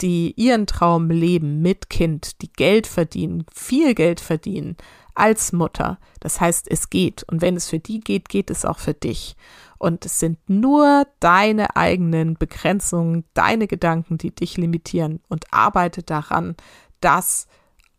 die 0.01 0.35
ihren 0.37 0.67
Traum 0.67 1.11
leben 1.11 1.63
mit 1.63 1.91
Kind, 1.91 2.43
die 2.43 2.53
Geld 2.53 2.87
verdienen, 2.87 3.45
viel 3.53 3.95
Geld 3.95 4.19
verdienen 4.19 4.77
als 5.15 5.53
Mutter. 5.53 5.99
Das 6.19 6.41
heißt, 6.41 6.69
es 6.69 6.91
geht. 6.91 7.23
Und 7.25 7.41
wenn 7.41 7.57
es 7.57 7.69
für 7.69 7.79
die 7.79 8.01
geht, 8.01 8.29
geht 8.29 8.51
es 8.51 8.65
auch 8.65 8.79
für 8.79 8.95
dich. 8.95 9.37
Und 9.81 10.05
es 10.05 10.21
sind 10.21 10.39
nur 10.47 11.07
deine 11.21 11.75
eigenen 11.75 12.35
Begrenzungen, 12.35 13.25
deine 13.33 13.67
Gedanken, 13.67 14.19
die 14.19 14.31
dich 14.31 14.59
limitieren. 14.59 15.21
Und 15.31 15.47
arbeite 15.55 16.03
daran, 16.03 16.55
das 17.01 17.47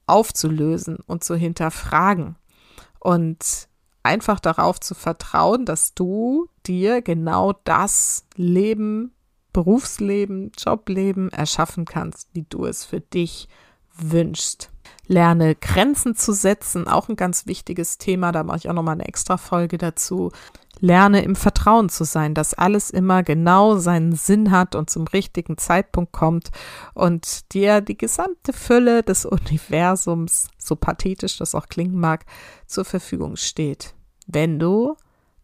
aufzulösen 0.06 0.98
und 1.08 1.24
zu 1.24 1.34
hinterfragen. 1.34 2.36
Und 3.00 3.68
einfach 4.04 4.40
darauf 4.40 4.80
zu 4.80 4.94
vertrauen, 4.94 5.66
dass 5.66 5.96
du 5.96 6.48
dir 6.68 7.02
genau 7.02 7.54
das 7.64 8.28
Leben, 8.36 9.16
Berufsleben, 9.52 10.52
Jobleben 10.60 11.32
erschaffen 11.32 11.86
kannst, 11.86 12.30
wie 12.34 12.44
du 12.44 12.68
es 12.68 12.86
für 12.86 13.02
dich 13.02 13.50
wünschst. 13.98 14.70
Lerne 15.08 15.56
Grenzen 15.56 16.16
zu 16.16 16.32
setzen, 16.32 16.88
auch 16.88 17.10
ein 17.10 17.16
ganz 17.16 17.48
wichtiges 17.48 17.98
Thema, 17.98 18.32
da 18.32 18.44
mache 18.44 18.58
ich 18.60 18.70
auch 18.70 18.74
nochmal 18.74 18.94
eine 18.94 19.08
extra 19.08 19.38
Folge 19.38 19.80
dazu. 19.80 20.32
Lerne 20.82 21.24
im 21.24 21.36
Vertrauen 21.36 21.90
zu 21.90 22.04
sein, 22.04 22.34
dass 22.34 22.56
alles 22.56 22.90
immer 22.90 23.22
genau 23.22 23.78
seinen 23.78 24.14
Sinn 24.14 24.52
hat 24.52 24.76
und 24.76 24.90
zum 24.90 25.06
richtigen 25.06 25.58
Zeitpunkt 25.58 26.12
kommt 26.12 26.50
und 26.96 27.54
dir 27.54 27.82
die 27.82 27.98
gesamte 27.98 28.52
Fülle 28.52 29.04
des 29.04 29.26
Universums, 29.26 30.48
so 30.58 30.76
pathetisch 30.76 31.38
das 31.38 31.56
auch 31.56 31.68
klingen 31.68 32.00
mag, 32.00 32.26
zur 32.66 32.84
Verfügung 32.84 33.36
steht, 33.36 33.94
wenn 34.26 34.58
du 34.58 34.98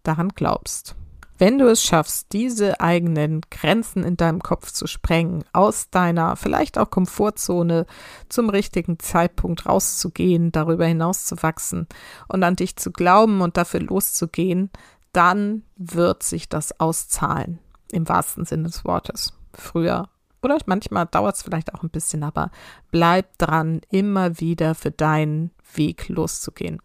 daran 0.03 0.29
glaubst. 0.29 0.95
Wenn 1.39 1.59
du 1.59 1.67
es 1.67 1.83
schaffst, 1.83 2.33
diese 2.33 2.81
eigenen 2.81 3.41
Grenzen 3.51 4.03
in 4.03 4.17
deinem 4.17 4.41
Kopf 4.41 4.71
zu 4.71 4.87
sprengen, 4.87 5.43
aus 5.53 5.91
deiner 5.91 6.35
vielleicht 6.35 6.79
auch 6.79 6.89
Komfortzone 6.89 7.85
zum 8.27 8.49
richtigen 8.49 8.97
Zeitpunkt 8.97 9.67
rauszugehen, 9.67 10.51
darüber 10.51 10.87
hinaus 10.87 11.25
zu 11.25 11.43
wachsen 11.43 11.85
und 12.27 12.43
an 12.43 12.55
dich 12.55 12.75
zu 12.75 12.91
glauben 12.91 13.41
und 13.41 13.55
dafür 13.55 13.81
loszugehen, 13.81 14.71
dann 15.13 15.63
wird 15.75 16.23
sich 16.23 16.49
das 16.49 16.79
auszahlen, 16.79 17.59
im 17.91 18.07
wahrsten 18.07 18.45
Sinne 18.45 18.63
des 18.63 18.85
Wortes. 18.85 19.33
Früher 19.53 20.09
oder 20.41 20.57
manchmal 20.65 21.05
dauert 21.07 21.35
es 21.35 21.41
vielleicht 21.41 21.73
auch 21.73 21.83
ein 21.83 21.89
bisschen, 21.89 22.23
aber 22.23 22.51
bleib 22.91 23.37
dran, 23.37 23.81
immer 23.89 24.39
wieder 24.39 24.75
für 24.75 24.91
deinen 24.91 25.51
Weg 25.73 26.09
loszugehen. 26.09 26.79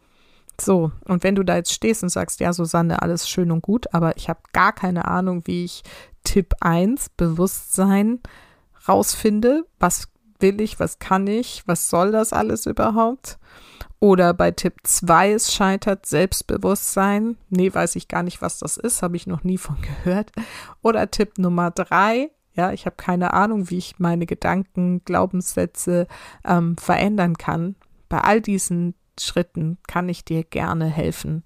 So, 0.61 0.93
und 1.05 1.23
wenn 1.23 1.35
du 1.35 1.43
da 1.43 1.57
jetzt 1.57 1.73
stehst 1.73 2.03
und 2.03 2.09
sagst, 2.09 2.41
ja, 2.41 2.53
Susanne, 2.53 3.03
alles 3.03 3.29
schön 3.29 3.51
und 3.51 3.63
gut, 3.63 3.93
aber 3.95 4.17
ich 4.17 4.29
habe 4.29 4.41
gar 4.53 4.73
keine 4.73 5.07
Ahnung, 5.07 5.43
wie 5.47 5.65
ich 5.65 5.83
Tipp 6.25 6.55
1, 6.61 7.11
Bewusstsein, 7.11 8.21
rausfinde, 8.89 9.65
was 9.79 10.12
will 10.43 10.61
ich, 10.61 10.79
was 10.81 10.99
kann 10.99 11.27
ich, 11.27 11.63
was 11.67 11.89
soll 11.89 12.13
das 12.13 12.33
alles 12.33 12.67
überhaupt? 12.67 13.39
Oder 14.01 14.35
bei 14.35 14.51
Tipp 14.51 14.75
2, 14.83 15.33
es 15.33 15.55
scheitert, 15.55 16.07
Selbstbewusstsein. 16.07 17.37
Nee, 17.51 17.73
weiß 17.73 17.95
ich 17.95 18.09
gar 18.09 18.25
nicht, 18.25 18.43
was 18.43 18.59
das 18.59 18.77
ist, 18.77 19.01
habe 19.01 19.17
ich 19.17 19.29
noch 19.29 19.45
nie 19.45 19.59
von 19.59 19.77
gehört. 20.05 20.33
Oder 20.83 21.11
Tipp 21.11 21.39
Nummer 21.39 21.71
3, 21.71 22.31
ja, 22.55 22.73
ich 22.73 22.85
habe 22.85 22.97
keine 22.97 23.33
Ahnung, 23.33 23.71
wie 23.71 23.79
ich 23.79 23.99
meine 23.99 24.27
Gedanken, 24.27 25.03
Glaubenssätze 25.05 26.07
ähm, 26.45 26.77
verändern 26.77 27.39
kann. 27.39 27.77
Bei 28.09 28.21
all 28.21 28.41
diesen 28.41 28.95
Schritten 29.19 29.79
kann 29.87 30.09
ich 30.09 30.25
dir 30.25 30.45
gerne 30.45 30.87
helfen. 30.87 31.45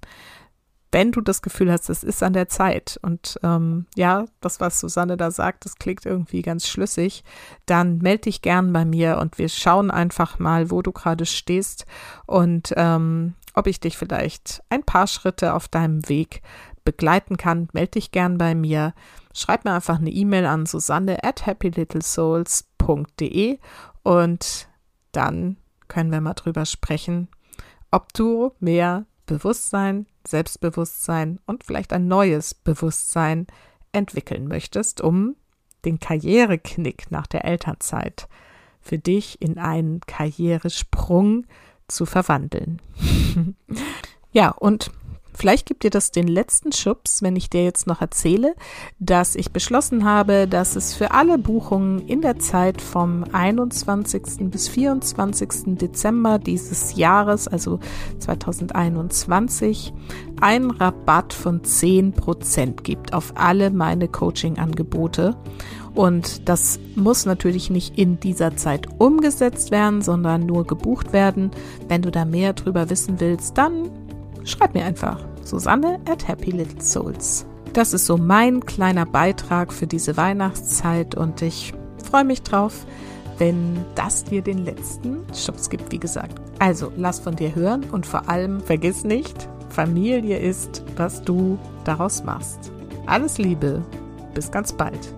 Wenn 0.93 1.11
du 1.13 1.21
das 1.21 1.43
Gefühl 1.43 1.71
hast, 1.73 1.91
es 1.91 2.05
ist 2.05 2.23
an 2.23 2.33
der 2.33 2.49
Zeit 2.49 2.99
und 3.03 3.39
ähm, 3.43 3.87
ja, 3.97 4.25
das, 4.41 4.61
was 4.61 4.81
Susanne 4.81 5.17
da 5.17 5.31
sagt, 5.31 5.65
das 5.65 5.77
klingt 5.77 6.05
irgendwie 6.07 6.43
ganz 6.43 6.69
schlüssig, 6.69 7.25
dann 7.67 7.99
melde 7.99 8.23
dich 8.23 8.41
gern 8.41 8.73
bei 8.73 8.85
mir 8.85 9.19
und 9.19 9.39
wir 9.39 9.49
schauen 9.49 9.91
einfach 9.91 10.39
mal, 10.39 10.71
wo 10.71 10.83
du 10.83 10.93
gerade 10.93 11.27
stehst 11.27 11.87
und 12.27 12.73
ähm, 12.77 13.35
ob 13.55 13.67
ich 13.67 13.81
dich 13.81 13.99
vielleicht 13.99 14.63
ein 14.71 14.85
paar 14.85 15.07
Schritte 15.07 15.53
auf 15.55 15.69
deinem 15.69 16.09
Weg 16.09 16.41
begleiten 16.85 17.37
kann. 17.37 17.69
Melde 17.73 17.93
dich 17.93 18.11
gern 18.13 18.39
bei 18.39 18.55
mir. 18.55 18.95
Schreib 19.35 19.67
mir 19.67 19.75
einfach 19.75 19.99
eine 19.99 20.11
E-Mail 20.11 20.47
an 20.47 20.65
susanne 20.65 21.23
at 21.25 21.47
happylittlesouls.de 21.47 23.59
und 24.03 24.69
dann 25.13 25.59
können 25.89 26.11
wir 26.13 26.23
mal 26.23 26.35
drüber 26.35 26.65
sprechen, 26.65 27.29
ob 27.91 28.15
du 28.15 28.53
mehr 28.61 29.05
Bewusstsein, 29.27 30.07
Selbstbewusstsein 30.27 31.41
und 31.47 31.65
vielleicht 31.65 31.93
ein 31.93 32.09
neues 32.09 32.55
Bewusstsein 32.55 33.47
entwickeln 33.93 34.49
möchtest, 34.49 35.01
um 35.01 35.37
den 35.85 36.01
Karriereknick 36.01 37.11
nach 37.11 37.27
der 37.27 37.45
Elternzeit 37.45 38.29
für 38.81 38.99
dich 38.99 39.41
in 39.41 39.59
einen 39.59 40.01
Karrieresprung 40.01 41.47
zu 41.89 42.07
verwandeln. 42.07 42.81
ja, 44.33 44.51
und 44.51 44.91
Vielleicht 45.37 45.67
gibt 45.67 45.83
dir 45.85 45.91
das 45.91 46.13
den 46.13 46.29
letzten 46.29 46.73
Schubs, 46.73 47.23
wenn 47.23 47.37
ich 47.37 47.51
dir 47.51 47.63
jetzt 47.63 47.87
noch 47.87 48.01
erzähle, 48.01 48.55
dass 48.99 49.35
ich 49.35 49.53
beschlossen 49.53 50.07
habe, 50.07 50.49
dass 50.49 50.77
es 50.77 50.95
für 50.95 51.11
alle 51.11 51.37
Buchungen 51.37 52.09
in 52.09 52.23
der 52.23 52.39
Zeit 52.39 52.81
vom 52.81 53.25
21. 53.33 54.51
bis 54.51 54.69
24. 54.69 55.77
Dezember 55.79 56.39
dieses 56.39 56.97
Jahres, 56.97 57.49
also 57.49 57.81
2021, 58.19 59.93
einen 60.41 60.71
Rabatt 60.71 61.35
von 61.35 61.61
10% 61.61 62.83
gibt 62.83 63.13
auf 63.13 63.35
alle 63.37 63.71
meine 63.71 64.09
Coaching-Angebote. 64.09 65.37
Und 65.95 66.49
das 66.49 66.79
muss 66.95 67.25
natürlich 67.25 67.71
nicht 67.71 67.99
in 67.99 68.21
dieser 68.21 68.57
Zeit 68.57 68.87
umgesetzt 68.99 69.71
werden, 69.71 70.03
sondern 70.03 70.45
nur 70.45 70.67
gebucht 70.67 71.13
werden. 71.13 71.51
Wenn 71.89 72.03
du 72.03 72.11
da 72.11 72.25
mehr 72.25 72.53
drüber 72.53 72.91
wissen 72.91 73.19
willst, 73.19 73.57
dann 73.57 73.91
schreib 74.47 74.75
mir 74.75 74.85
einfach. 74.85 75.19
Susanne 75.45 76.01
at 76.09 76.27
Happy 76.27 76.51
Little 76.51 76.81
Souls. 76.81 77.47
Das 77.73 77.93
ist 77.93 78.07
so 78.07 78.17
mein 78.17 78.65
kleiner 78.65 79.05
Beitrag 79.05 79.73
für 79.73 79.87
diese 79.87 80.17
Weihnachtszeit 80.17 81.15
und 81.15 81.43
ich 81.43 81.75
freue 82.11 82.25
mich 82.25 82.43
drauf, 82.43 82.87
wenn 83.39 83.85
das 83.95 84.25
dir 84.25 84.41
den 84.41 84.65
letzten 84.65 85.27
Schubs 85.35 85.69
gibt, 85.69 85.93
wie 85.93 85.99
gesagt. 85.99 86.41
Also 86.59 86.91
lass 86.97 87.21
von 87.21 87.37
dir 87.37 87.55
hören 87.55 87.85
und 87.93 88.07
vor 88.07 88.31
allem 88.31 88.61
vergiss 88.61 89.05
nicht, 89.05 89.49
Familie 89.69 90.39
ist, 90.39 90.83
was 90.97 91.23
du 91.23 91.59
daraus 91.85 92.25
machst. 92.25 92.73
Alles 93.05 93.37
Liebe, 93.37 93.85
bis 94.33 94.51
ganz 94.51 94.73
bald. 94.73 95.13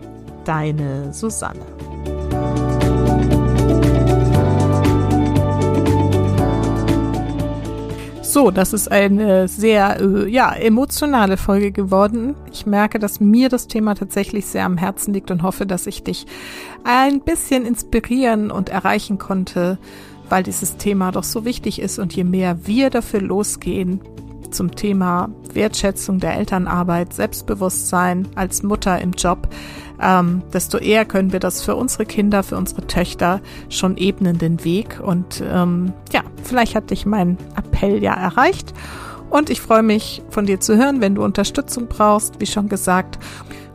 Deine 0.45 1.12
Susanne. 1.12 1.64
So, 8.31 8.51
das 8.51 8.75
ist 8.75 8.93
eine 8.93 9.49
sehr 9.49 10.01
äh, 10.01 10.29
ja, 10.29 10.53
emotionale 10.53 11.38
Folge 11.38 11.73
geworden. 11.73 12.35
Ich 12.53 12.67
merke, 12.67 12.99
dass 12.99 13.21
mir 13.21 13.49
das 13.49 13.69
Thema 13.69 13.95
tatsächlich 13.95 14.45
sehr 14.45 14.67
am 14.67 14.77
Herzen 14.77 15.14
liegt 15.14 15.31
und 15.31 15.43
hoffe, 15.43 15.64
dass 15.64 15.87
ich 15.87 16.03
dich 16.03 16.27
ein 16.85 17.21
bisschen 17.21 17.64
inspirieren 17.64 18.51
und 18.51 18.69
erreichen 18.69 19.17
konnte, 19.17 19.79
weil 20.29 20.43
dieses 20.43 20.77
Thema 20.77 21.11
doch 21.11 21.25
so 21.25 21.47
wichtig 21.47 21.81
ist 21.81 21.99
und 21.99 22.14
je 22.14 22.25
mehr 22.25 22.67
wir 22.67 22.91
dafür 22.91 23.23
losgehen, 23.23 24.03
zum 24.51 24.75
Thema 24.75 25.31
Wertschätzung 25.55 26.19
der 26.19 26.37
Elternarbeit, 26.37 27.14
Selbstbewusstsein 27.14 28.29
als 28.35 28.62
Mutter 28.62 29.01
im 29.01 29.12
Job, 29.12 29.49
ähm, 30.01 30.43
desto 30.53 30.79
eher 30.79 31.05
können 31.05 31.33
wir 31.33 31.41
das 31.41 31.63
für 31.63 31.77
unsere 31.77 32.07
Kinder, 32.07 32.43
für 32.43 32.57
unsere 32.57 32.87
Töchter 32.87 33.41
schon 33.69 33.97
ebnen 33.97 34.39
den 34.39 34.65
Weg. 34.65 35.01
Und 35.03 35.43
ähm, 35.45 35.93
ja, 36.13 36.23
vielleicht 36.43 36.75
hat 36.75 36.91
dich 36.91 37.07
mein 37.07 37.37
Appell 37.57 38.03
ja 38.03 38.15
erreicht. 38.15 38.73
Und 39.31 39.51
ich 39.51 39.61
freue 39.61 39.83
mich, 39.83 40.23
von 40.31 40.47
dir 40.47 40.61
zu 40.61 40.77
hören, 40.77 41.01
wenn 41.01 41.15
du 41.15 41.23
Unterstützung 41.23 41.87
brauchst, 41.87 42.41
wie 42.41 42.47
schon 42.47 42.69
gesagt. 42.69 43.19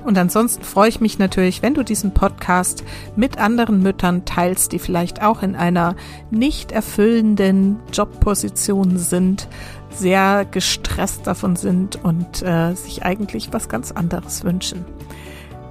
Und 0.04 0.18
ansonsten 0.18 0.64
freue 0.64 0.90
ich 0.90 1.00
mich 1.00 1.18
natürlich, 1.18 1.62
wenn 1.62 1.76
du 1.76 1.84
diesen 1.84 2.14
Podcast 2.14 2.84
mit 3.16 3.38
anderen 3.38 3.82
Müttern 3.82 4.26
teilst, 4.26 4.74
die 4.74 4.80
vielleicht 4.80 5.22
auch 5.22 5.44
in 5.44 5.56
einer 5.56 5.96
nicht 6.30 6.72
erfüllenden 6.72 7.80
Jobposition 7.94 8.98
sind, 8.98 9.48
sehr 9.90 10.46
gestresst 10.50 11.28
davon 11.28 11.56
sind 11.56 12.04
und 12.04 12.42
äh, 12.42 12.74
sich 12.74 13.04
eigentlich 13.04 13.54
was 13.54 13.70
ganz 13.70 13.92
anderes 13.92 14.44
wünschen. 14.44 14.84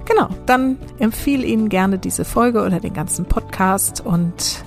Genau, 0.05 0.29
dann 0.45 0.77
empfehle 0.99 1.45
Ihnen 1.45 1.69
gerne 1.69 1.97
diese 1.97 2.25
Folge 2.25 2.63
oder 2.63 2.79
den 2.79 2.93
ganzen 2.93 3.25
Podcast 3.25 4.01
und 4.05 4.63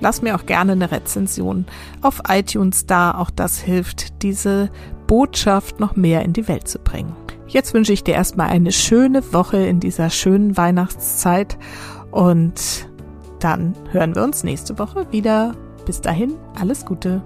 lass 0.00 0.22
mir 0.22 0.34
auch 0.34 0.46
gerne 0.46 0.72
eine 0.72 0.90
Rezension 0.90 1.66
auf 2.02 2.22
iTunes 2.28 2.86
da. 2.86 3.12
Auch 3.12 3.30
das 3.30 3.60
hilft, 3.60 4.22
diese 4.22 4.70
Botschaft 5.06 5.80
noch 5.80 5.96
mehr 5.96 6.22
in 6.22 6.32
die 6.32 6.48
Welt 6.48 6.68
zu 6.68 6.78
bringen. 6.78 7.14
Jetzt 7.46 7.74
wünsche 7.74 7.92
ich 7.92 8.04
dir 8.04 8.14
erstmal 8.14 8.48
eine 8.48 8.72
schöne 8.72 9.32
Woche 9.32 9.58
in 9.58 9.80
dieser 9.80 10.10
schönen 10.10 10.56
Weihnachtszeit 10.56 11.58
und 12.10 12.88
dann 13.40 13.74
hören 13.90 14.14
wir 14.14 14.22
uns 14.22 14.44
nächste 14.44 14.78
Woche 14.78 15.10
wieder. 15.10 15.54
Bis 15.84 16.00
dahin, 16.00 16.34
alles 16.60 16.84
Gute. 16.84 17.22